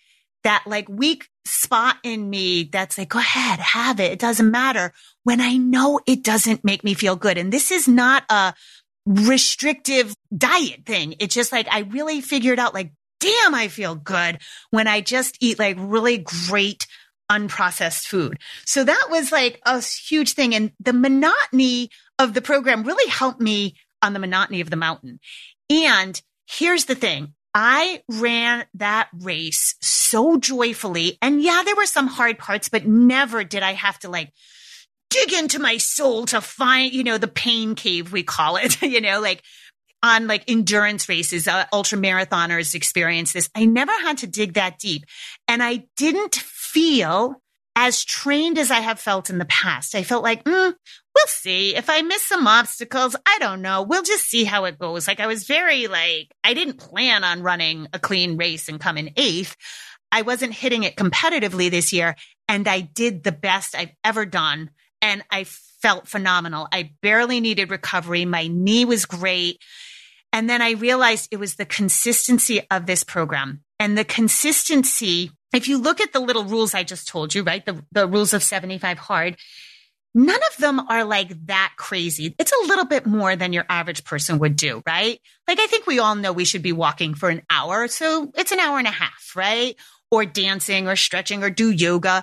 that 0.44 0.62
like 0.66 0.88
weak 0.88 1.28
spot 1.44 1.96
in 2.04 2.30
me 2.30 2.64
that's 2.64 2.96
like, 2.98 3.08
go 3.08 3.18
ahead, 3.18 3.58
have 3.58 3.98
it. 3.98 4.12
It 4.12 4.18
doesn't 4.18 4.50
matter 4.50 4.92
when 5.24 5.40
I 5.40 5.56
know 5.56 6.00
it 6.06 6.22
doesn't 6.22 6.64
make 6.64 6.84
me 6.84 6.94
feel 6.94 7.16
good. 7.16 7.38
And 7.38 7.52
this 7.52 7.70
is 7.70 7.88
not 7.88 8.22
a 8.30 8.54
restrictive 9.06 10.14
diet 10.36 10.84
thing. 10.86 11.16
It's 11.18 11.34
just 11.34 11.50
like, 11.50 11.66
I 11.70 11.80
really 11.80 12.20
figured 12.20 12.58
out 12.58 12.74
like, 12.74 12.92
damn, 13.20 13.54
I 13.54 13.68
feel 13.68 13.94
good 13.94 14.38
when 14.70 14.86
I 14.86 15.00
just 15.00 15.36
eat 15.40 15.58
like 15.58 15.76
really 15.78 16.18
great 16.18 16.86
unprocessed 17.30 18.06
food. 18.06 18.38
So 18.64 18.84
that 18.84 19.08
was 19.10 19.32
like 19.32 19.60
a 19.64 19.82
huge 19.82 20.32
thing. 20.32 20.54
And 20.54 20.72
the 20.80 20.92
monotony 20.92 21.90
of 22.18 22.34
the 22.34 22.42
program 22.42 22.84
really 22.84 23.10
helped 23.10 23.40
me 23.40 23.74
on 24.02 24.12
the 24.12 24.18
monotony 24.18 24.60
of 24.60 24.70
the 24.70 24.76
mountain. 24.76 25.20
And 25.68 26.20
here's 26.46 26.86
the 26.86 26.94
thing. 26.94 27.34
I 27.54 28.02
ran 28.08 28.64
that 28.74 29.08
race 29.12 29.74
so 29.80 30.38
joyfully. 30.38 31.18
And 31.20 31.42
yeah, 31.42 31.62
there 31.64 31.76
were 31.76 31.86
some 31.86 32.06
hard 32.06 32.38
parts, 32.38 32.68
but 32.68 32.86
never 32.86 33.42
did 33.44 33.62
I 33.62 33.72
have 33.72 33.98
to 34.00 34.08
like 34.08 34.32
dig 35.10 35.32
into 35.32 35.58
my 35.58 35.78
soul 35.78 36.26
to 36.26 36.40
find, 36.40 36.92
you 36.92 37.04
know, 37.04 37.18
the 37.18 37.28
pain 37.28 37.74
cave, 37.74 38.12
we 38.12 38.22
call 38.22 38.56
it, 38.56 38.80
you 38.82 39.00
know, 39.00 39.20
like 39.20 39.42
on 40.02 40.26
like 40.26 40.44
endurance 40.48 41.08
races, 41.08 41.48
uh, 41.48 41.64
ultra 41.72 41.98
marathoners 41.98 42.74
experience 42.74 43.32
this. 43.32 43.50
I 43.54 43.64
never 43.64 43.92
had 43.92 44.18
to 44.18 44.26
dig 44.26 44.54
that 44.54 44.78
deep. 44.78 45.04
And 45.46 45.62
I 45.62 45.86
didn't 45.96 46.36
feel 46.36 47.40
as 47.74 48.04
trained 48.04 48.58
as 48.58 48.70
I 48.70 48.80
have 48.80 48.98
felt 48.98 49.30
in 49.30 49.38
the 49.38 49.44
past. 49.44 49.94
I 49.94 50.02
felt 50.02 50.24
like, 50.24 50.42
mm, 50.44 50.74
we'll 51.14 51.26
see. 51.26 51.76
If 51.76 51.88
I 51.88 52.02
miss 52.02 52.22
some 52.22 52.46
obstacles, 52.46 53.14
I 53.24 53.38
don't 53.38 53.62
know. 53.62 53.82
We'll 53.82 54.02
just 54.02 54.28
see 54.28 54.44
how 54.44 54.64
it 54.64 54.78
goes. 54.78 55.06
Like 55.06 55.20
I 55.20 55.28
was 55.28 55.44
very 55.44 55.86
like, 55.86 56.34
I 56.42 56.54
didn't 56.54 56.78
plan 56.78 57.22
on 57.22 57.42
running 57.42 57.86
a 57.92 58.00
clean 58.00 58.36
race 58.36 58.68
and 58.68 58.80
come 58.80 58.98
in 58.98 59.12
eighth. 59.16 59.56
I 60.10 60.22
wasn't 60.22 60.54
hitting 60.54 60.82
it 60.82 60.96
competitively 60.96 61.70
this 61.70 61.92
year 61.92 62.16
and 62.48 62.66
I 62.66 62.80
did 62.80 63.22
the 63.22 63.32
best 63.32 63.76
I've 63.76 63.92
ever 64.02 64.26
done. 64.26 64.70
And 65.00 65.22
I 65.30 65.44
felt 65.44 66.08
phenomenal. 66.08 66.66
I 66.72 66.92
barely 67.02 67.40
needed 67.40 67.70
recovery. 67.70 68.24
My 68.24 68.48
knee 68.48 68.84
was 68.84 69.06
great. 69.06 69.62
And 70.32 70.48
then 70.48 70.62
I 70.62 70.72
realized 70.72 71.28
it 71.30 71.38
was 71.38 71.56
the 71.56 71.64
consistency 71.64 72.60
of 72.70 72.86
this 72.86 73.04
program 73.04 73.62
and 73.78 73.96
the 73.96 74.04
consistency. 74.04 75.30
If 75.54 75.68
you 75.68 75.78
look 75.78 76.00
at 76.00 76.12
the 76.12 76.20
little 76.20 76.44
rules 76.44 76.74
I 76.74 76.84
just 76.84 77.08
told 77.08 77.34
you, 77.34 77.42
right? 77.42 77.64
The, 77.64 77.82
the 77.92 78.06
rules 78.06 78.32
of 78.34 78.42
75 78.42 78.98
hard, 78.98 79.36
none 80.14 80.40
of 80.50 80.56
them 80.58 80.80
are 80.88 81.04
like 81.04 81.46
that 81.46 81.72
crazy. 81.76 82.34
It's 82.38 82.52
a 82.52 82.66
little 82.66 82.84
bit 82.84 83.06
more 83.06 83.36
than 83.36 83.52
your 83.52 83.64
average 83.68 84.04
person 84.04 84.38
would 84.40 84.56
do, 84.56 84.82
right? 84.86 85.20
Like 85.46 85.60
I 85.60 85.66
think 85.66 85.86
we 85.86 85.98
all 85.98 86.14
know 86.14 86.32
we 86.32 86.44
should 86.44 86.62
be 86.62 86.72
walking 86.72 87.14
for 87.14 87.30
an 87.30 87.42
hour. 87.50 87.88
So 87.88 88.30
it's 88.36 88.52
an 88.52 88.60
hour 88.60 88.78
and 88.78 88.86
a 88.86 88.92
half, 88.92 89.32
right? 89.34 89.76
Or 90.10 90.24
dancing 90.24 90.88
or 90.88 90.96
stretching 90.96 91.42
or 91.42 91.50
do 91.50 91.70
yoga. 91.70 92.22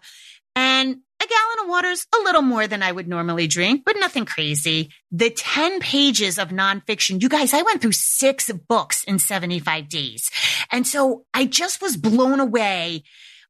And 0.56 0.98
a 1.26 1.28
gallon 1.28 1.64
of 1.64 1.70
water 1.70 1.88
is 1.90 2.06
a 2.14 2.24
little 2.24 2.42
more 2.42 2.68
than 2.68 2.84
I 2.84 2.92
would 2.92 3.08
normally 3.08 3.48
drink, 3.48 3.84
but 3.86 3.96
nothing 4.00 4.26
crazy. 4.26 4.92
The 5.12 5.30
10 5.30 5.80
pages 5.80 6.38
of 6.38 6.50
nonfiction, 6.50 7.22
you 7.22 7.30
guys, 7.30 7.54
I 7.54 7.64
went 7.64 7.82
through 7.82 7.94
six 7.94 8.52
books 8.52 9.04
in 9.04 9.20
75 9.20 9.90
days. 9.90 10.30
And 10.72 10.86
so 10.86 11.26
I 11.34 11.46
just 11.46 11.82
was 11.82 11.98
blown 11.98 12.40
away 12.40 13.04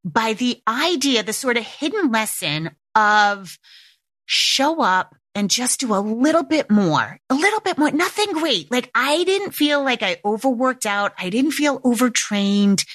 by 0.04 0.34
the 0.34 0.62
idea, 0.68 1.24
the 1.24 1.34
sort 1.34 1.58
of 1.58 1.64
hidden 1.66 2.12
lesson 2.12 2.72
of 2.94 3.58
show 4.26 4.82
up 4.82 5.16
and 5.34 5.50
just 5.50 5.82
do 5.82 5.94
a 5.94 6.00
little 6.00 6.44
bit 6.44 6.72
more, 6.72 7.20
a 7.30 7.36
little 7.36 7.60
bit 7.60 7.78
more, 7.78 7.92
nothing 7.92 8.32
great. 8.32 8.72
Like 8.72 8.90
I 8.96 9.24
didn't 9.26 9.52
feel 9.52 9.84
like 9.84 10.02
I 10.02 10.18
overworked 10.24 10.86
out. 10.86 11.14
I 11.18 11.30
didn't 11.30 11.52
feel 11.52 11.82
overtrained. 11.84 12.86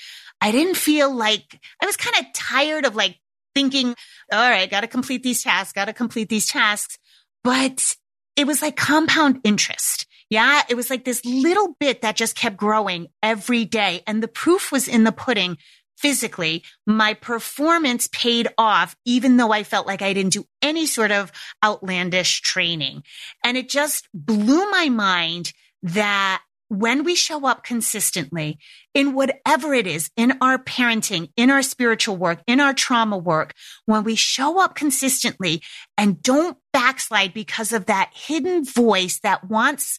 I 0.40 0.52
didn't 0.52 0.76
feel 0.76 1.14
like 1.14 1.60
I 1.82 1.86
was 1.86 1.98
kind 1.98 2.16
of 2.18 2.32
tired 2.32 2.86
of 2.86 2.96
like 2.96 3.18
thinking, 3.54 3.94
all 4.32 4.50
right, 4.50 4.70
got 4.70 4.82
to 4.82 4.86
complete 4.86 5.22
these 5.22 5.42
tasks, 5.42 5.72
got 5.72 5.86
to 5.86 5.92
complete 5.92 6.28
these 6.28 6.48
tasks. 6.48 6.98
But 7.42 7.96
it 8.36 8.46
was 8.46 8.62
like 8.62 8.76
compound 8.76 9.40
interest. 9.44 10.06
Yeah. 10.28 10.62
It 10.68 10.76
was 10.76 10.90
like 10.90 11.04
this 11.04 11.24
little 11.24 11.74
bit 11.80 12.02
that 12.02 12.16
just 12.16 12.36
kept 12.36 12.56
growing 12.56 13.08
every 13.22 13.64
day. 13.64 14.02
And 14.06 14.22
the 14.22 14.28
proof 14.28 14.70
was 14.70 14.86
in 14.86 15.04
the 15.04 15.12
pudding 15.12 15.58
physically. 15.98 16.64
My 16.86 17.14
performance 17.14 18.08
paid 18.12 18.48
off, 18.56 18.96
even 19.04 19.36
though 19.36 19.52
I 19.52 19.64
felt 19.64 19.86
like 19.86 20.02
I 20.02 20.12
didn't 20.12 20.32
do 20.32 20.46
any 20.62 20.86
sort 20.86 21.10
of 21.10 21.32
outlandish 21.64 22.40
training. 22.42 23.02
And 23.44 23.56
it 23.56 23.68
just 23.68 24.08
blew 24.14 24.70
my 24.70 24.88
mind 24.88 25.52
that 25.82 26.42
when 26.70 27.02
we 27.02 27.16
show 27.16 27.46
up 27.46 27.64
consistently 27.64 28.56
in 28.94 29.12
whatever 29.12 29.74
it 29.74 29.88
is, 29.88 30.08
in 30.16 30.38
our 30.40 30.56
parenting, 30.56 31.28
in 31.36 31.50
our 31.50 31.62
spiritual 31.62 32.16
work, 32.16 32.40
in 32.46 32.60
our 32.60 32.72
trauma 32.72 33.18
work, 33.18 33.52
when 33.86 34.04
we 34.04 34.14
show 34.14 34.62
up 34.62 34.76
consistently 34.76 35.60
and 35.98 36.22
don't 36.22 36.56
backslide 36.72 37.34
because 37.34 37.72
of 37.72 37.86
that 37.86 38.12
hidden 38.14 38.64
voice 38.64 39.18
that 39.24 39.50
wants 39.50 39.98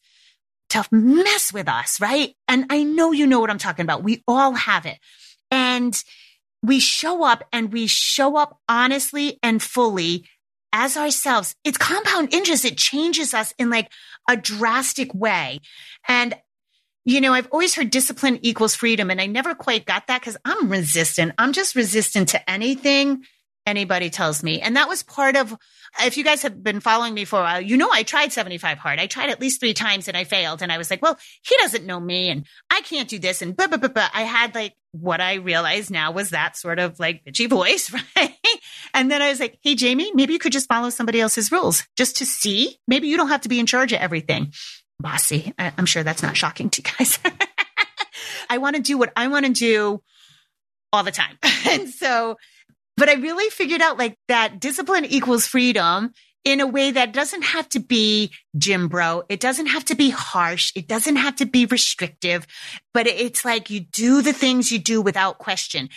to 0.69 0.86
mess 0.91 1.51
with 1.51 1.67
us, 1.67 1.99
right? 1.99 2.36
And 2.47 2.65
I 2.69 2.84
know 2.84 3.12
you 3.12 3.27
know 3.27 3.41
what 3.41 3.49
I'm 3.49 3.57
talking 3.57 3.84
about. 3.84 4.01
We 4.03 4.23
all 4.25 4.53
have 4.53 4.86
it. 4.86 4.97
And 5.51 6.01
we 6.63 6.79
show 6.79 7.25
up 7.25 7.43
and 7.51 7.73
we 7.73 7.88
show 7.88 8.38
up 8.38 8.57
honestly 8.69 9.39
and 9.43 9.62
fully 9.62 10.25
as 10.71 10.95
ourselves. 10.95 11.53
It's 11.65 11.77
compound 11.77 12.34
interest. 12.34 12.63
It 12.63 12.77
changes 12.77 13.34
us 13.34 13.53
in 13.57 13.69
like 13.69 13.91
a 14.29 14.38
drastic 14.38 15.13
way. 15.13 15.60
And 16.07 16.34
you 17.05 17.21
know, 17.21 17.33
I've 17.33 17.49
always 17.51 17.75
heard 17.75 17.89
discipline 17.89 18.39
equals 18.41 18.75
freedom, 18.75 19.09
and 19.09 19.19
I 19.19 19.25
never 19.25 19.55
quite 19.55 19.85
got 19.85 20.07
that 20.07 20.21
because 20.21 20.37
I'm 20.45 20.69
resistant. 20.69 21.33
I'm 21.37 21.53
just 21.53 21.75
resistant 21.75 22.29
to 22.29 22.49
anything 22.49 23.23
anybody 23.65 24.09
tells 24.09 24.43
me. 24.43 24.59
And 24.61 24.75
that 24.75 24.87
was 24.87 25.03
part 25.03 25.35
of, 25.35 25.55
if 26.03 26.17
you 26.17 26.23
guys 26.23 26.41
have 26.41 26.63
been 26.63 26.79
following 26.79 27.13
me 27.13 27.25
for 27.25 27.39
a 27.39 27.43
while, 27.43 27.61
you 27.61 27.77
know, 27.77 27.89
I 27.91 28.03
tried 28.03 28.33
75 28.33 28.77
hard. 28.77 28.99
I 28.99 29.07
tried 29.07 29.29
at 29.29 29.41
least 29.41 29.59
three 29.59 29.73
times 29.73 30.07
and 30.07 30.17
I 30.17 30.23
failed. 30.23 30.61
And 30.61 30.71
I 30.71 30.77
was 30.77 30.89
like, 30.89 31.01
well, 31.01 31.17
he 31.43 31.55
doesn't 31.57 31.85
know 31.85 31.99
me 31.99 32.29
and 32.29 32.45
I 32.69 32.81
can't 32.81 33.09
do 33.09 33.19
this. 33.19 33.41
And 33.41 33.55
blah, 33.55 33.67
blah, 33.67 33.77
blah, 33.77 33.89
blah. 33.89 34.09
I 34.13 34.23
had 34.23 34.55
like 34.55 34.73
what 34.93 35.21
I 35.21 35.35
realized 35.35 35.91
now 35.91 36.11
was 36.11 36.31
that 36.31 36.57
sort 36.57 36.79
of 36.79 36.99
like 36.99 37.23
bitchy 37.23 37.49
voice, 37.49 37.93
right? 37.93 38.35
and 38.93 39.11
then 39.11 39.21
I 39.21 39.29
was 39.29 39.39
like, 39.39 39.57
hey, 39.61 39.75
Jamie, 39.75 40.11
maybe 40.13 40.33
you 40.33 40.39
could 40.39 40.51
just 40.51 40.67
follow 40.67 40.89
somebody 40.89 41.21
else's 41.21 41.51
rules 41.51 41.87
just 41.95 42.17
to 42.17 42.25
see. 42.25 42.79
Maybe 42.87 43.07
you 43.07 43.17
don't 43.17 43.29
have 43.29 43.41
to 43.41 43.49
be 43.49 43.59
in 43.59 43.65
charge 43.65 43.93
of 43.93 43.99
everything 43.99 44.53
bossy. 45.01 45.53
I, 45.57 45.73
am 45.77 45.85
sure 45.85 46.03
that's 46.03 46.23
not 46.23 46.37
shocking 46.37 46.69
to 46.71 46.81
you 46.81 46.91
guys. 46.97 47.19
I 48.49 48.57
want 48.57 48.75
to 48.75 48.81
do 48.81 48.97
what 48.97 49.11
I 49.15 49.27
want 49.27 49.45
to 49.45 49.51
do 49.51 50.01
all 50.93 51.03
the 51.03 51.11
time. 51.11 51.37
and 51.69 51.89
so 51.89 52.37
But 52.97 53.09
I 53.09 53.13
really 53.13 53.49
figured 53.49 53.81
out 53.81 53.97
like 53.97 54.17
that 54.27 54.59
discipline 54.59 55.05
equals 55.05 55.47
freedom 55.47 56.11
in 56.43 56.59
a 56.59 56.67
way 56.67 56.91
that 56.91 57.13
doesn't 57.13 57.43
have 57.43 57.69
to 57.69 57.79
be 57.79 58.31
gym 58.57 58.87
bro. 58.87 59.23
It 59.29 59.39
doesn't 59.39 59.67
have 59.67 59.85
to 59.85 59.95
be 59.95 60.09
harsh. 60.09 60.71
It 60.75 60.87
doesn't 60.87 61.17
have 61.17 61.35
to 61.37 61.45
be 61.45 61.65
restrictive, 61.65 62.47
but 62.93 63.07
it's 63.07 63.45
like 63.45 63.69
you 63.69 63.79
do 63.79 64.21
the 64.21 64.33
things 64.33 64.71
you 64.71 64.79
do 64.79 65.01
without 65.01 65.37
question. 65.37 65.89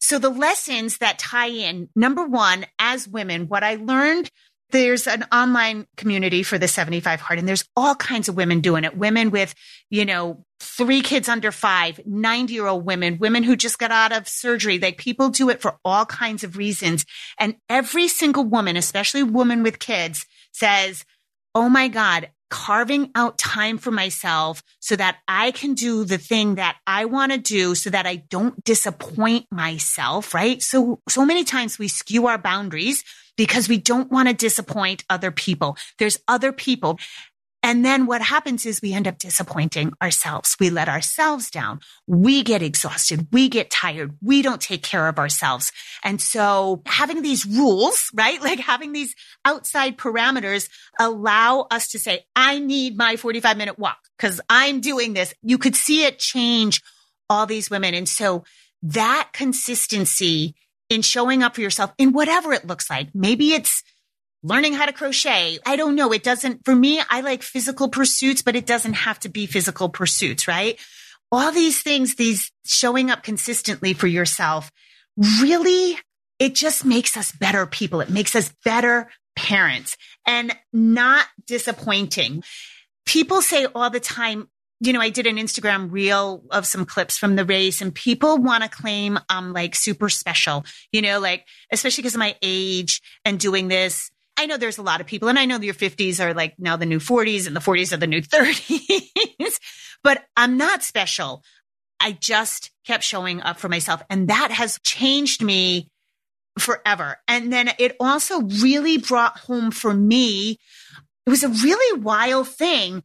So 0.00 0.18
the 0.18 0.30
lessons 0.30 0.98
that 0.98 1.18
tie 1.18 1.48
in, 1.48 1.88
number 1.96 2.26
one, 2.26 2.66
as 2.78 3.08
women, 3.08 3.48
what 3.48 3.64
I 3.64 3.76
learned 3.76 4.30
there's 4.74 5.06
an 5.06 5.24
online 5.30 5.86
community 5.96 6.42
for 6.42 6.58
the 6.58 6.66
75 6.66 7.20
hard 7.20 7.38
and 7.38 7.46
there's 7.46 7.64
all 7.76 7.94
kinds 7.94 8.28
of 8.28 8.34
women 8.34 8.60
doing 8.60 8.82
it. 8.82 8.96
Women 8.96 9.30
with, 9.30 9.54
you 9.88 10.04
know, 10.04 10.44
three 10.58 11.00
kids 11.00 11.28
under 11.28 11.52
five, 11.52 12.00
90 12.04 12.52
year 12.52 12.66
old 12.66 12.84
women, 12.84 13.18
women 13.18 13.44
who 13.44 13.54
just 13.54 13.78
got 13.78 13.92
out 13.92 14.10
of 14.10 14.26
surgery. 14.26 14.80
Like 14.80 14.98
people 14.98 15.28
do 15.28 15.48
it 15.48 15.60
for 15.60 15.78
all 15.84 16.04
kinds 16.04 16.42
of 16.42 16.56
reasons. 16.56 17.06
And 17.38 17.54
every 17.68 18.08
single 18.08 18.44
woman, 18.44 18.76
especially 18.76 19.22
women 19.22 19.62
with 19.62 19.78
kids 19.78 20.26
says, 20.50 21.04
Oh 21.54 21.68
my 21.68 21.86
God, 21.86 22.30
carving 22.54 23.10
out 23.16 23.36
time 23.36 23.78
for 23.78 23.90
myself 23.90 24.62
so 24.78 24.94
that 24.94 25.16
I 25.26 25.50
can 25.50 25.74
do 25.74 26.04
the 26.04 26.18
thing 26.18 26.54
that 26.54 26.76
I 26.86 27.04
want 27.06 27.32
to 27.32 27.38
do 27.38 27.74
so 27.74 27.90
that 27.90 28.06
I 28.06 28.14
don't 28.14 28.62
disappoint 28.62 29.46
myself, 29.50 30.32
right? 30.32 30.62
So, 30.62 31.00
so 31.08 31.26
many 31.26 31.42
times 31.42 31.80
we 31.80 31.88
skew 31.88 32.28
our 32.28 32.38
boundaries 32.38 33.02
because 33.36 33.68
we 33.68 33.78
don't 33.78 34.08
want 34.08 34.28
to 34.28 34.34
disappoint 34.34 35.02
other 35.10 35.32
people. 35.32 35.76
There's 35.98 36.20
other 36.28 36.52
people. 36.52 37.00
And 37.64 37.82
then 37.82 38.04
what 38.04 38.20
happens 38.20 38.66
is 38.66 38.82
we 38.82 38.92
end 38.92 39.08
up 39.08 39.16
disappointing 39.16 39.94
ourselves. 40.02 40.54
We 40.60 40.68
let 40.68 40.86
ourselves 40.86 41.48
down. 41.48 41.80
We 42.06 42.42
get 42.42 42.60
exhausted. 42.60 43.26
We 43.32 43.48
get 43.48 43.70
tired. 43.70 44.18
We 44.20 44.42
don't 44.42 44.60
take 44.60 44.82
care 44.82 45.08
of 45.08 45.18
ourselves. 45.18 45.72
And 46.02 46.20
so 46.20 46.82
having 46.84 47.22
these 47.22 47.46
rules, 47.46 48.10
right? 48.12 48.38
Like 48.44 48.60
having 48.60 48.92
these 48.92 49.14
outside 49.46 49.96
parameters 49.96 50.68
allow 51.00 51.66
us 51.70 51.88
to 51.92 51.98
say, 51.98 52.26
I 52.36 52.58
need 52.58 52.98
my 52.98 53.16
45 53.16 53.56
minute 53.56 53.78
walk 53.78 53.96
because 54.18 54.38
I'm 54.50 54.82
doing 54.82 55.14
this. 55.14 55.32
You 55.42 55.56
could 55.56 55.74
see 55.74 56.04
it 56.04 56.18
change 56.18 56.82
all 57.30 57.46
these 57.46 57.70
women. 57.70 57.94
And 57.94 58.06
so 58.06 58.44
that 58.82 59.30
consistency 59.32 60.54
in 60.90 61.00
showing 61.00 61.42
up 61.42 61.54
for 61.54 61.62
yourself 61.62 61.92
in 61.96 62.12
whatever 62.12 62.52
it 62.52 62.66
looks 62.66 62.90
like. 62.90 63.08
Maybe 63.14 63.54
it's 63.54 63.82
learning 64.44 64.74
how 64.74 64.84
to 64.84 64.92
crochet. 64.92 65.58
I 65.66 65.76
don't 65.76 65.96
know. 65.96 66.12
It 66.12 66.22
doesn't, 66.22 66.64
for 66.66 66.76
me, 66.76 67.00
I 67.08 67.22
like 67.22 67.42
physical 67.42 67.88
pursuits, 67.88 68.42
but 68.42 68.54
it 68.54 68.66
doesn't 68.66 68.92
have 68.92 69.18
to 69.20 69.30
be 69.30 69.46
physical 69.46 69.88
pursuits, 69.88 70.46
right? 70.46 70.78
All 71.32 71.50
these 71.50 71.82
things, 71.82 72.14
these 72.14 72.52
showing 72.66 73.10
up 73.10 73.22
consistently 73.22 73.94
for 73.94 74.06
yourself, 74.06 74.70
really, 75.40 75.98
it 76.38 76.54
just 76.54 76.84
makes 76.84 77.16
us 77.16 77.32
better 77.32 77.64
people. 77.64 78.02
It 78.02 78.10
makes 78.10 78.36
us 78.36 78.52
better 78.64 79.08
parents 79.34 79.96
and 80.26 80.54
not 80.72 81.26
disappointing. 81.46 82.44
People 83.06 83.40
say 83.40 83.66
all 83.74 83.88
the 83.88 83.98
time, 83.98 84.48
you 84.80 84.92
know, 84.92 85.00
I 85.00 85.08
did 85.08 85.26
an 85.26 85.36
Instagram 85.36 85.90
reel 85.90 86.42
of 86.50 86.66
some 86.66 86.84
clips 86.84 87.16
from 87.16 87.36
the 87.36 87.44
race 87.44 87.80
and 87.80 87.94
people 87.94 88.36
want 88.36 88.62
to 88.62 88.68
claim 88.68 89.18
I'm 89.30 89.54
like 89.54 89.74
super 89.74 90.10
special, 90.10 90.66
you 90.92 91.00
know, 91.00 91.18
like, 91.18 91.46
especially 91.72 92.02
because 92.02 92.14
of 92.14 92.20
my 92.20 92.36
age 92.42 93.00
and 93.24 93.40
doing 93.40 93.68
this. 93.68 94.10
I 94.36 94.46
know 94.46 94.56
there's 94.56 94.78
a 94.78 94.82
lot 94.82 95.00
of 95.00 95.06
people 95.06 95.28
and 95.28 95.38
I 95.38 95.44
know 95.44 95.60
your 95.60 95.74
50s 95.74 96.20
are 96.20 96.34
like 96.34 96.54
now 96.58 96.76
the 96.76 96.86
new 96.86 96.98
40s 96.98 97.46
and 97.46 97.54
the 97.54 97.60
40s 97.60 97.92
are 97.92 97.96
the 97.96 98.06
new 98.06 98.20
30s, 98.20 99.60
but 100.02 100.22
I'm 100.36 100.56
not 100.56 100.82
special. 100.82 101.42
I 102.00 102.12
just 102.12 102.70
kept 102.86 103.04
showing 103.04 103.40
up 103.40 103.58
for 103.58 103.68
myself 103.68 104.02
and 104.10 104.28
that 104.28 104.50
has 104.50 104.78
changed 104.82 105.42
me 105.42 105.88
forever. 106.58 107.16
And 107.28 107.52
then 107.52 107.70
it 107.78 107.96
also 108.00 108.40
really 108.40 108.98
brought 108.98 109.38
home 109.38 109.70
for 109.70 109.94
me 109.94 110.58
it 111.26 111.30
was 111.30 111.42
a 111.42 111.48
really 111.48 112.00
wild 112.00 112.48
thing 112.48 113.02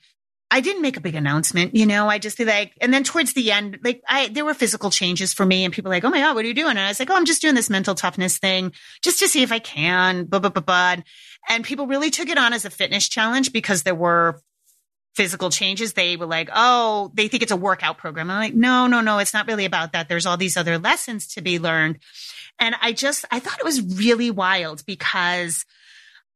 I 0.52 0.62
didn't 0.62 0.82
make 0.82 0.98
a 0.98 1.02
big 1.02 1.14
announcement, 1.14 1.76
you 1.76 1.86
know, 1.86 2.08
I 2.08 2.18
just 2.18 2.40
like, 2.40 2.74
and 2.82 2.92
then 2.92 3.04
towards 3.04 3.34
the 3.34 3.52
end, 3.52 3.80
like 3.84 4.02
I, 4.08 4.30
there 4.30 4.46
were 4.46 4.56
physical 4.56 4.90
changes 4.90 5.32
for 5.32 5.46
me 5.46 5.64
and 5.64 5.74
people 5.74 5.92
like, 5.92 6.04
Oh 6.04 6.10
my 6.10 6.20
God, 6.20 6.36
what 6.36 6.44
are 6.44 6.48
you 6.48 6.56
doing? 6.56 6.72
And 6.72 6.80
I 6.80 6.88
was 6.88 7.00
like, 7.00 7.10
Oh, 7.12 7.16
I'm 7.16 7.26
just 7.26 7.42
doing 7.42 7.54
this 7.54 7.70
mental 7.70 7.94
toughness 7.94 8.40
thing 8.40 8.74
just 9.04 9.20
to 9.20 9.28
see 9.28 9.44
if 9.44 9.52
I 9.52 9.60
can, 9.60 10.26
blah, 10.26 10.40
blah, 10.40 10.50
blah, 10.50 10.64
blah. 10.64 11.04
And 11.48 11.64
people 11.64 11.86
really 11.86 12.10
took 12.10 12.30
it 12.30 12.38
on 12.38 12.54
as 12.54 12.66
a 12.66 12.72
fitness 12.72 13.08
challenge 13.08 13.54
because 13.54 13.84
there 13.84 13.94
were 13.94 14.42
physical 15.14 15.52
changes. 15.52 15.94
They 15.94 16.18
were 16.18 16.26
like, 16.26 16.50
Oh, 16.52 17.12
they 17.14 17.28
think 17.28 17.44
it's 17.44 17.52
a 17.52 17.58
workout 17.58 18.00
program. 18.00 18.32
I'm 18.32 18.40
like, 18.40 18.56
no, 18.56 18.88
no, 18.88 19.02
no, 19.02 19.20
it's 19.20 19.36
not 19.36 19.48
really 19.48 19.66
about 19.66 19.94
that. 19.94 20.10
There's 20.10 20.26
all 20.26 20.38
these 20.38 20.58
other 20.58 20.80
lessons 20.80 21.28
to 21.36 21.42
be 21.42 21.60
learned. 21.60 22.00
And 22.60 22.76
I 22.82 22.94
just, 22.94 23.24
I 23.30 23.40
thought 23.40 23.60
it 23.60 23.66
was 23.66 23.82
really 23.82 24.32
wild 24.32 24.84
because 24.88 25.64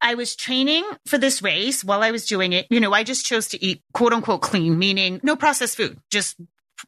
I 0.03 0.15
was 0.15 0.35
training 0.35 0.83
for 1.07 1.17
this 1.17 1.41
race 1.41 1.83
while 1.83 2.03
I 2.03 2.11
was 2.11 2.25
doing 2.25 2.51
it. 2.51 2.67
You 2.69 2.81
know, 2.81 2.91
I 2.91 3.03
just 3.03 3.25
chose 3.25 3.47
to 3.49 3.65
eat 3.65 3.81
quote 3.93 4.11
unquote 4.13 4.41
clean, 4.41 4.77
meaning 4.77 5.21
no 5.23 5.35
processed 5.37 5.77
food, 5.77 5.97
just, 6.11 6.35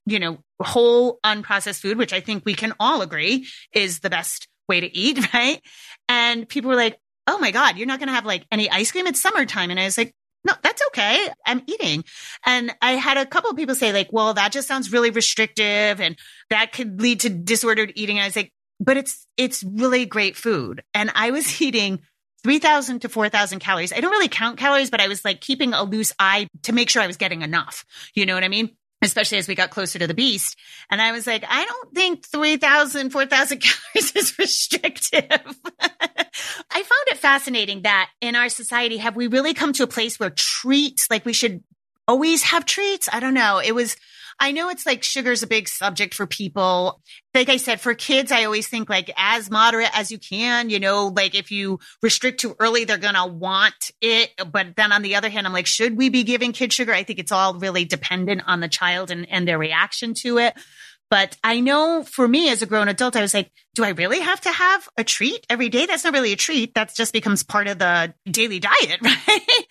you 0.05 0.19
know, 0.19 0.39
whole 0.61 1.19
unprocessed 1.23 1.79
food, 1.79 1.97
which 1.97 2.13
I 2.13 2.19
think 2.19 2.43
we 2.45 2.53
can 2.53 2.73
all 2.79 3.01
agree 3.01 3.47
is 3.71 4.01
the 4.01 4.09
best 4.09 4.49
way 4.67 4.81
to 4.81 4.95
eat, 4.95 5.33
right? 5.33 5.61
And 6.09 6.47
people 6.47 6.69
were 6.69 6.75
like, 6.75 6.99
Oh 7.27 7.39
my 7.39 7.49
God, 7.49 7.77
you're 7.77 7.87
not 7.87 7.99
going 7.99 8.09
to 8.09 8.13
have 8.13 8.25
like 8.25 8.45
any 8.51 8.69
ice 8.69 8.91
cream. 8.91 9.07
It's 9.07 9.21
summertime. 9.21 9.71
And 9.71 9.79
I 9.79 9.85
was 9.85 9.97
like, 9.97 10.13
no, 10.45 10.53
that's 10.61 10.81
okay. 10.89 11.27
I'm 11.45 11.63
eating. 11.65 12.03
And 12.45 12.71
I 12.79 12.91
had 12.91 13.17
a 13.17 13.25
couple 13.25 13.49
of 13.49 13.57
people 13.57 13.73
say 13.73 13.91
like, 13.91 14.09
well, 14.13 14.35
that 14.35 14.51
just 14.51 14.67
sounds 14.67 14.91
really 14.93 15.09
restrictive 15.09 15.99
and 15.99 16.15
that 16.51 16.71
could 16.71 17.01
lead 17.01 17.21
to 17.21 17.29
disordered 17.29 17.93
eating. 17.95 18.17
And 18.17 18.25
I 18.25 18.27
was 18.27 18.35
like, 18.35 18.53
but 18.79 18.95
it's, 18.95 19.25
it's 19.37 19.63
really 19.63 20.05
great 20.05 20.35
food. 20.35 20.83
And 20.93 21.11
I 21.15 21.31
was 21.31 21.59
eating 21.63 22.01
3,000 22.45 22.99
to 22.99 23.09
4,000 23.09 23.57
calories. 23.57 23.91
I 23.91 24.01
don't 24.01 24.11
really 24.11 24.27
count 24.27 24.59
calories, 24.59 24.91
but 24.91 25.01
I 25.01 25.07
was 25.07 25.25
like 25.25 25.41
keeping 25.41 25.73
a 25.73 25.81
loose 25.81 26.13
eye 26.19 26.47
to 26.61 26.73
make 26.73 26.91
sure 26.91 27.01
I 27.01 27.07
was 27.07 27.17
getting 27.17 27.41
enough. 27.41 27.83
You 28.13 28.27
know 28.27 28.35
what 28.35 28.43
I 28.43 28.49
mean? 28.49 28.69
Especially 29.01 29.39
as 29.39 29.47
we 29.47 29.55
got 29.55 29.71
closer 29.71 29.97
to 29.97 30.05
the 30.05 30.13
beast. 30.13 30.55
And 30.91 31.01
I 31.01 31.11
was 31.11 31.25
like, 31.25 31.43
I 31.49 31.65
don't 31.65 31.95
think 31.95 32.23
3,000, 32.23 33.09
4,000 33.09 33.57
calories 33.95 34.15
is 34.15 34.37
restrictive. 34.37 35.23
I 35.81 36.83
found 36.83 37.07
it 37.07 37.17
fascinating 37.17 37.81
that 37.81 38.11
in 38.21 38.35
our 38.35 38.49
society, 38.49 38.97
have 38.97 39.15
we 39.15 39.25
really 39.25 39.55
come 39.55 39.73
to 39.73 39.83
a 39.83 39.87
place 39.87 40.19
where 40.19 40.29
treats, 40.29 41.09
like 41.09 41.25
we 41.25 41.33
should 41.33 41.63
always 42.07 42.43
have 42.43 42.63
treats? 42.63 43.09
I 43.11 43.21
don't 43.21 43.33
know. 43.33 43.59
It 43.59 43.73
was, 43.73 43.97
I 44.39 44.51
know 44.51 44.69
it's 44.69 44.85
like 44.85 45.03
sugar's 45.03 45.43
a 45.43 45.47
big 45.47 45.67
subject 45.67 46.13
for 46.13 46.27
people. 46.27 47.01
Like 47.33 47.49
I 47.49 47.57
said, 47.57 47.79
for 47.79 47.93
kids, 47.93 48.31
I 48.31 48.43
always 48.43 48.67
think 48.67 48.89
like 48.89 49.11
as 49.17 49.49
moderate 49.49 49.97
as 49.97 50.11
you 50.11 50.19
can, 50.19 50.69
you 50.69 50.79
know, 50.79 51.07
like 51.15 51.35
if 51.35 51.51
you 51.51 51.79
restrict 52.01 52.41
too 52.41 52.55
early, 52.59 52.83
they're 52.83 52.97
going 52.97 53.15
to 53.15 53.25
want 53.25 53.91
it. 54.01 54.31
But 54.51 54.75
then 54.75 54.91
on 54.91 55.01
the 55.01 55.15
other 55.15 55.29
hand, 55.29 55.47
I'm 55.47 55.53
like, 55.53 55.67
should 55.67 55.97
we 55.97 56.09
be 56.09 56.23
giving 56.23 56.51
kids 56.51 56.75
sugar? 56.75 56.93
I 56.93 57.03
think 57.03 57.19
it's 57.19 57.31
all 57.31 57.57
really 57.59 57.85
dependent 57.85 58.43
on 58.45 58.59
the 58.59 58.67
child 58.67 59.09
and, 59.09 59.27
and 59.29 59.47
their 59.47 59.57
reaction 59.57 60.13
to 60.21 60.37
it. 60.39 60.53
But 61.15 61.37
I 61.45 61.61
know 61.61 62.03
for 62.03 62.27
me 62.27 62.49
as 62.49 62.61
a 62.61 62.65
grown 62.65 62.89
adult, 62.89 63.15
I 63.15 63.21
was 63.21 63.33
like, 63.33 63.49
do 63.73 63.85
I 63.85 63.91
really 63.91 64.19
have 64.19 64.41
to 64.41 64.51
have 64.51 64.89
a 64.97 65.03
treat 65.05 65.45
every 65.49 65.69
day? 65.69 65.85
That's 65.85 66.03
not 66.03 66.11
really 66.11 66.33
a 66.33 66.35
treat. 66.35 66.73
That 66.73 66.93
just 66.93 67.13
becomes 67.13 67.41
part 67.41 67.69
of 67.69 67.79
the 67.79 68.13
daily 68.29 68.59
diet, 68.59 68.99
right? 69.01 69.65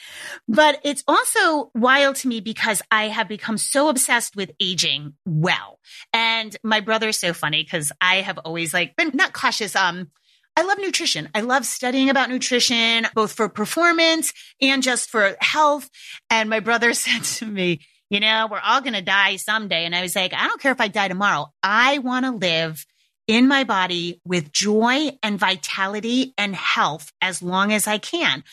but 0.49 0.81
it's 0.85 1.05
also 1.07 1.71
wild 1.75 2.17
to 2.17 2.29
me 2.29 2.41
because 2.41 2.81
I 2.91 3.09
have 3.09 3.29
become 3.29 3.59
so 3.59 3.91
obsessed 3.91 4.35
with 4.35 4.53
aging 4.59 5.17
well. 5.27 5.81
And 6.15 6.57
my 6.65 6.81
brother's 6.81 7.19
so 7.19 7.35
funny 7.35 7.63
because 7.63 7.93
I 8.01 8.23
have 8.23 8.39
always 8.39 8.73
like 8.73 8.97
been 8.97 9.11
not 9.13 9.35
cautious. 9.35 9.77
Um, 9.77 10.13
I 10.57 10.63
love 10.63 10.79
nutrition. 10.79 11.29
I 11.35 11.43
love 11.43 11.67
studying 11.67 12.09
about 12.09 12.31
nutrition, 12.31 13.07
both 13.15 13.33
for 13.33 13.51
performance 13.51 14.33
and 14.63 14.83
just 14.83 15.11
for 15.11 15.37
health. 15.41 15.91
And 16.31 16.49
my 16.49 16.61
brother 16.61 16.95
said 16.95 17.23
to 17.23 17.45
me, 17.45 17.81
you 18.11 18.21
know, 18.21 18.49
we're 18.51 18.61
all 18.61 18.81
going 18.81 18.95
to 18.95 19.03
die 19.03 19.37
someday. 19.37 19.85
And 19.85 19.95
I 19.95 20.03
was 20.03 20.15
like, 20.15 20.33
I 20.35 20.47
don't 20.47 20.61
care 20.61 20.73
if 20.73 20.81
I 20.81 20.89
die 20.89 21.09
tomorrow. 21.09 21.47
I 21.63 21.99
want 21.99 22.25
to 22.25 22.33
live 22.33 22.85
in 23.27 23.49
my 23.49 23.65
body 23.65 24.21
with 24.25 24.53
joy 24.53 25.11
and 25.23 25.39
vitality 25.39 26.35
and 26.37 26.55
health 26.55 27.11
as 27.21 27.43
long 27.43 27.73
as 27.73 27.87
I 27.87 27.99
can. 27.99 28.45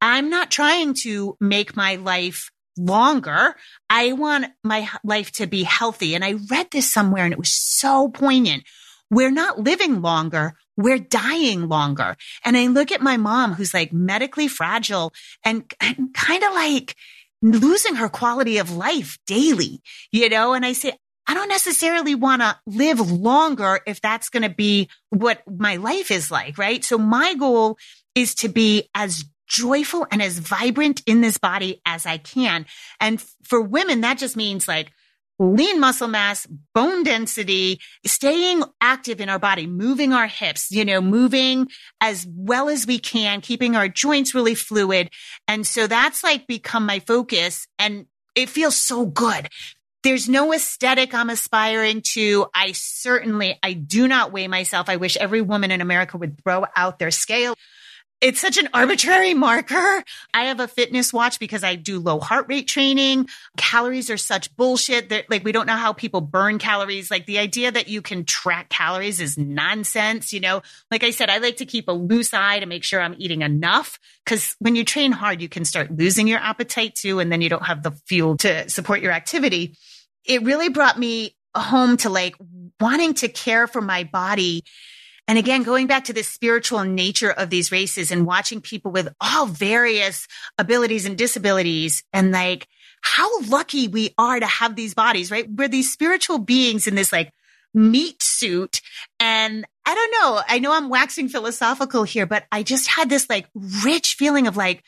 I'm 0.00 0.28
not 0.28 0.50
trying 0.50 0.94
to 1.02 1.36
make 1.40 1.76
my 1.76 1.96
life 1.96 2.50
longer. 2.76 3.54
I 3.88 4.12
want 4.12 4.46
my 4.62 4.88
life 5.04 5.32
to 5.32 5.46
be 5.46 5.62
healthy. 5.62 6.14
And 6.14 6.24
I 6.24 6.34
read 6.50 6.68
this 6.70 6.92
somewhere 6.92 7.24
and 7.24 7.32
it 7.32 7.38
was 7.38 7.54
so 7.54 8.08
poignant. 8.08 8.64
We're 9.10 9.30
not 9.30 9.60
living 9.60 10.02
longer. 10.02 10.54
We're 10.76 10.98
dying 10.98 11.68
longer. 11.68 12.16
And 12.44 12.56
I 12.56 12.66
look 12.66 12.92
at 12.92 13.00
my 13.00 13.16
mom 13.16 13.54
who's 13.54 13.72
like 13.72 13.92
medically 13.92 14.48
fragile 14.48 15.12
and, 15.44 15.72
and 15.80 16.12
kind 16.12 16.42
of 16.42 16.52
like, 16.52 16.96
losing 17.42 17.96
her 17.96 18.08
quality 18.08 18.58
of 18.58 18.72
life 18.72 19.18
daily, 19.26 19.80
you 20.12 20.28
know? 20.28 20.54
And 20.54 20.64
I 20.64 20.72
say, 20.72 20.92
I 21.26 21.34
don't 21.34 21.48
necessarily 21.48 22.14
want 22.14 22.42
to 22.42 22.56
live 22.66 23.10
longer 23.10 23.80
if 23.86 24.00
that's 24.00 24.28
going 24.28 24.44
to 24.44 24.48
be 24.48 24.88
what 25.10 25.42
my 25.46 25.76
life 25.76 26.10
is 26.10 26.30
like, 26.30 26.56
right? 26.56 26.84
So 26.84 26.98
my 26.98 27.34
goal 27.34 27.78
is 28.14 28.34
to 28.36 28.48
be 28.48 28.88
as 28.94 29.24
joyful 29.48 30.06
and 30.10 30.22
as 30.22 30.38
vibrant 30.38 31.02
in 31.06 31.20
this 31.20 31.38
body 31.38 31.80
as 31.84 32.06
I 32.06 32.18
can. 32.18 32.66
And 33.00 33.22
for 33.42 33.60
women, 33.60 34.00
that 34.02 34.18
just 34.18 34.36
means 34.36 34.68
like 34.68 34.92
lean 35.38 35.80
muscle 35.80 36.08
mass, 36.08 36.46
bone 36.74 37.02
density, 37.02 37.80
staying 38.04 38.62
active 38.80 39.20
in 39.20 39.28
our 39.28 39.38
body, 39.38 39.66
moving 39.66 40.12
our 40.12 40.26
hips, 40.26 40.70
you 40.70 40.84
know, 40.84 41.00
moving 41.00 41.68
as 42.00 42.26
well 42.28 42.68
as 42.68 42.86
we 42.86 42.98
can, 42.98 43.40
keeping 43.40 43.76
our 43.76 43.88
joints 43.88 44.34
really 44.34 44.54
fluid. 44.54 45.10
And 45.46 45.66
so 45.66 45.86
that's 45.86 46.24
like 46.24 46.46
become 46.46 46.86
my 46.86 47.00
focus 47.00 47.66
and 47.78 48.06
it 48.34 48.48
feels 48.48 48.76
so 48.76 49.06
good. 49.06 49.48
There's 50.02 50.28
no 50.28 50.52
aesthetic 50.52 51.14
I'm 51.14 51.30
aspiring 51.30 52.02
to. 52.12 52.46
I 52.54 52.72
certainly, 52.72 53.58
I 53.62 53.72
do 53.72 54.06
not 54.06 54.30
weigh 54.30 54.46
myself. 54.46 54.88
I 54.88 54.96
wish 54.96 55.16
every 55.16 55.42
woman 55.42 55.72
in 55.72 55.80
America 55.80 56.16
would 56.16 56.40
throw 56.44 56.64
out 56.76 56.98
their 56.98 57.10
scale 57.10 57.56
it's 58.20 58.40
such 58.40 58.56
an 58.56 58.68
arbitrary 58.72 59.34
marker. 59.34 60.02
I 60.32 60.44
have 60.44 60.58
a 60.58 60.68
fitness 60.68 61.12
watch 61.12 61.38
because 61.38 61.62
I 61.62 61.74
do 61.74 62.00
low 62.00 62.18
heart 62.18 62.46
rate 62.48 62.66
training. 62.66 63.28
Calories 63.58 64.08
are 64.08 64.16
such 64.16 64.54
bullshit 64.56 65.10
that 65.10 65.28
like 65.28 65.44
we 65.44 65.52
don't 65.52 65.66
know 65.66 65.76
how 65.76 65.92
people 65.92 66.22
burn 66.22 66.58
calories. 66.58 67.10
Like 67.10 67.26
the 67.26 67.38
idea 67.38 67.70
that 67.70 67.88
you 67.88 68.00
can 68.00 68.24
track 68.24 68.70
calories 68.70 69.20
is 69.20 69.36
nonsense. 69.36 70.32
You 70.32 70.40
know, 70.40 70.62
like 70.90 71.04
I 71.04 71.10
said, 71.10 71.28
I 71.28 71.38
like 71.38 71.58
to 71.58 71.66
keep 71.66 71.88
a 71.88 71.92
loose 71.92 72.32
eye 72.32 72.60
to 72.60 72.66
make 72.66 72.84
sure 72.84 73.00
I'm 73.00 73.16
eating 73.18 73.42
enough 73.42 73.98
because 74.24 74.56
when 74.60 74.76
you 74.76 74.84
train 74.84 75.12
hard, 75.12 75.42
you 75.42 75.48
can 75.48 75.66
start 75.66 75.90
losing 75.90 76.26
your 76.26 76.40
appetite 76.40 76.94
too. 76.94 77.20
And 77.20 77.30
then 77.30 77.42
you 77.42 77.50
don't 77.50 77.66
have 77.66 77.82
the 77.82 77.92
fuel 78.06 78.38
to 78.38 78.68
support 78.70 79.02
your 79.02 79.12
activity. 79.12 79.76
It 80.24 80.42
really 80.42 80.70
brought 80.70 80.98
me 80.98 81.36
home 81.54 81.98
to 81.98 82.08
like 82.08 82.34
wanting 82.80 83.14
to 83.14 83.28
care 83.28 83.66
for 83.66 83.80
my 83.80 84.04
body 84.04 84.64
and 85.28 85.38
again, 85.38 85.64
going 85.64 85.86
back 85.86 86.04
to 86.04 86.12
the 86.12 86.22
spiritual 86.22 86.84
nature 86.84 87.30
of 87.30 87.50
these 87.50 87.72
races 87.72 88.10
and 88.10 88.26
watching 88.26 88.60
people 88.60 88.92
with 88.92 89.08
all 89.20 89.46
various 89.46 90.28
abilities 90.56 91.04
and 91.04 91.18
disabilities 91.18 92.04
and 92.12 92.30
like 92.30 92.68
how 93.02 93.40
lucky 93.42 93.88
we 93.88 94.14
are 94.18 94.38
to 94.38 94.46
have 94.46 94.76
these 94.76 94.94
bodies, 94.94 95.30
right? 95.30 95.48
We're 95.48 95.68
these 95.68 95.92
spiritual 95.92 96.38
beings 96.38 96.86
in 96.86 96.94
this 96.94 97.12
like 97.12 97.32
meat 97.74 98.22
suit. 98.22 98.80
And 99.20 99.66
I 99.84 99.94
don't 99.94 100.10
know. 100.12 100.40
I 100.48 100.58
know 100.58 100.72
I'm 100.72 100.88
waxing 100.88 101.28
philosophical 101.28 102.04
here, 102.04 102.26
but 102.26 102.44
I 102.50 102.62
just 102.62 102.88
had 102.88 103.08
this 103.08 103.28
like 103.28 103.48
rich 103.84 104.14
feeling 104.18 104.46
of 104.46 104.56
like, 104.56 104.82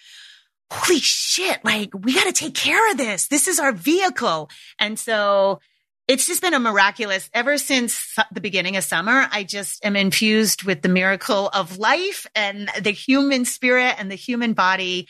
holy 0.71 0.99
shit, 0.99 1.65
like 1.65 1.91
we 1.95 2.15
got 2.15 2.25
to 2.25 2.33
take 2.33 2.55
care 2.55 2.91
of 2.91 2.99
this. 2.99 3.29
This 3.29 3.49
is 3.49 3.59
our 3.59 3.73
vehicle. 3.73 4.51
And 4.79 4.99
so 4.99 5.61
it's 6.09 6.27
just 6.27 6.41
been 6.41 6.55
a 6.55 6.59
miraculous 6.59 7.29
ever 7.35 7.59
since 7.59 8.17
the 8.33 8.41
beginning 8.41 8.77
of 8.77 8.85
summer. 8.85 9.29
I 9.31 9.45
just 9.45 9.85
am 9.85 9.95
infused 9.95 10.63
with 10.63 10.81
the 10.81 10.89
miracle 10.89 11.51
of 11.53 11.77
life 11.77 12.27
and 12.35 12.71
the 12.81 12.91
human 12.91 13.45
spirit 13.45 13.95
and 13.99 14.11
the 14.11 14.15
human 14.17 14.55
body. 14.55 15.07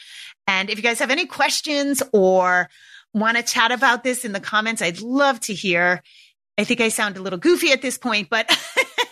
And 0.48 0.68
if 0.68 0.76
you 0.76 0.82
guys 0.82 0.98
have 0.98 1.12
any 1.12 1.26
questions 1.26 2.02
or 2.12 2.68
want 3.14 3.36
to 3.36 3.44
chat 3.44 3.70
about 3.70 4.02
this 4.02 4.24
in 4.24 4.32
the 4.32 4.40
comments, 4.40 4.82
I'd 4.82 5.00
love 5.00 5.38
to 5.42 5.54
hear. 5.54 6.02
I 6.58 6.64
think 6.64 6.80
I 6.80 6.88
sound 6.88 7.16
a 7.16 7.22
little 7.22 7.38
goofy 7.38 7.70
at 7.70 7.80
this 7.80 7.96
point, 7.96 8.28
but 8.28 8.50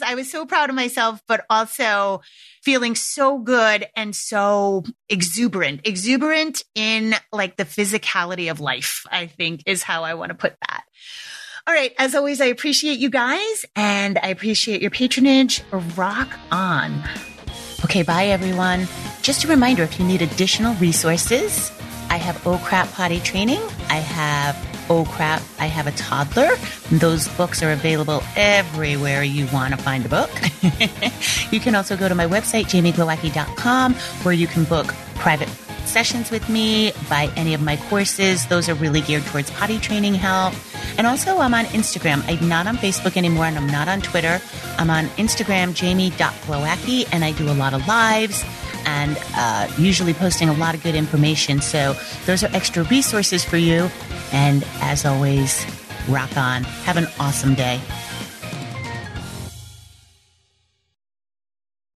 I 0.00 0.14
was 0.14 0.30
so 0.30 0.46
proud 0.46 0.70
of 0.70 0.76
myself, 0.76 1.20
but 1.26 1.44
also 1.50 2.22
feeling 2.62 2.94
so 2.94 3.38
good 3.38 3.86
and 3.96 4.14
so 4.16 4.84
exuberant, 5.08 5.80
exuberant 5.84 6.62
in 6.74 7.14
like 7.32 7.56
the 7.56 7.64
physicality 7.64 8.50
of 8.50 8.60
life, 8.60 9.04
I 9.10 9.26
think 9.26 9.64
is 9.66 9.82
how 9.82 10.04
I 10.04 10.14
want 10.14 10.30
to 10.30 10.34
put 10.34 10.54
that. 10.68 10.84
All 11.66 11.74
right. 11.74 11.92
As 11.98 12.14
always, 12.14 12.40
I 12.40 12.46
appreciate 12.46 12.98
you 12.98 13.10
guys 13.10 13.66
and 13.76 14.18
I 14.22 14.28
appreciate 14.28 14.80
your 14.80 14.90
patronage. 14.90 15.62
Rock 15.96 16.28
on. 16.50 17.02
Okay. 17.84 18.02
Bye 18.02 18.26
everyone. 18.26 18.88
Just 19.22 19.44
a 19.44 19.48
reminder, 19.48 19.82
if 19.82 19.98
you 20.00 20.06
need 20.06 20.22
additional 20.22 20.74
resources, 20.76 21.70
I 22.12 22.16
have 22.16 22.46
Oh 22.46 22.58
Crap 22.58 22.92
Potty 22.92 23.20
Training. 23.20 23.62
I 23.88 23.96
have 23.96 24.54
Oh 24.90 25.06
Crap, 25.06 25.40
I 25.58 25.64
Have 25.64 25.86
a 25.86 25.92
Toddler. 25.92 26.50
Those 26.90 27.26
books 27.38 27.62
are 27.62 27.72
available 27.72 28.22
everywhere 28.36 29.22
you 29.22 29.46
want 29.46 29.72
to 29.72 29.82
find 29.82 30.04
a 30.04 30.10
book. 30.10 30.30
you 31.50 31.58
can 31.58 31.74
also 31.74 31.96
go 31.96 32.10
to 32.10 32.14
my 32.14 32.26
website, 32.26 32.64
jamieglowacki.com, 32.64 33.94
where 34.24 34.34
you 34.34 34.46
can 34.46 34.64
book 34.64 34.88
private 35.14 35.48
sessions 35.86 36.30
with 36.30 36.46
me, 36.50 36.92
buy 37.08 37.32
any 37.34 37.54
of 37.54 37.62
my 37.62 37.78
courses. 37.88 38.44
Those 38.46 38.68
are 38.68 38.74
really 38.74 39.00
geared 39.00 39.24
towards 39.24 39.50
potty 39.50 39.78
training 39.78 40.12
help. 40.12 40.52
And 40.98 41.06
also, 41.06 41.38
I'm 41.38 41.54
on 41.54 41.64
Instagram. 41.64 42.22
I'm 42.28 42.46
not 42.46 42.66
on 42.66 42.76
Facebook 42.76 43.16
anymore, 43.16 43.46
and 43.46 43.56
I'm 43.56 43.68
not 43.68 43.88
on 43.88 44.02
Twitter. 44.02 44.38
I'm 44.76 44.90
on 44.90 45.06
Instagram, 45.16 45.72
jamie.glowacki, 45.72 47.08
and 47.10 47.24
I 47.24 47.32
do 47.32 47.50
a 47.50 47.54
lot 47.54 47.72
of 47.72 47.88
lives 47.88 48.44
and 48.86 49.18
uh, 49.34 49.68
usually 49.78 50.14
posting 50.14 50.48
a 50.48 50.54
lot 50.54 50.74
of 50.74 50.82
good 50.82 50.94
information. 50.94 51.60
So 51.60 51.94
those 52.26 52.42
are 52.42 52.50
extra 52.54 52.84
resources 52.84 53.44
for 53.44 53.56
you. 53.56 53.90
And 54.32 54.64
as 54.80 55.04
always, 55.04 55.64
rock 56.08 56.36
on. 56.36 56.64
Have 56.64 56.96
an 56.96 57.06
awesome 57.18 57.54
day. 57.54 57.80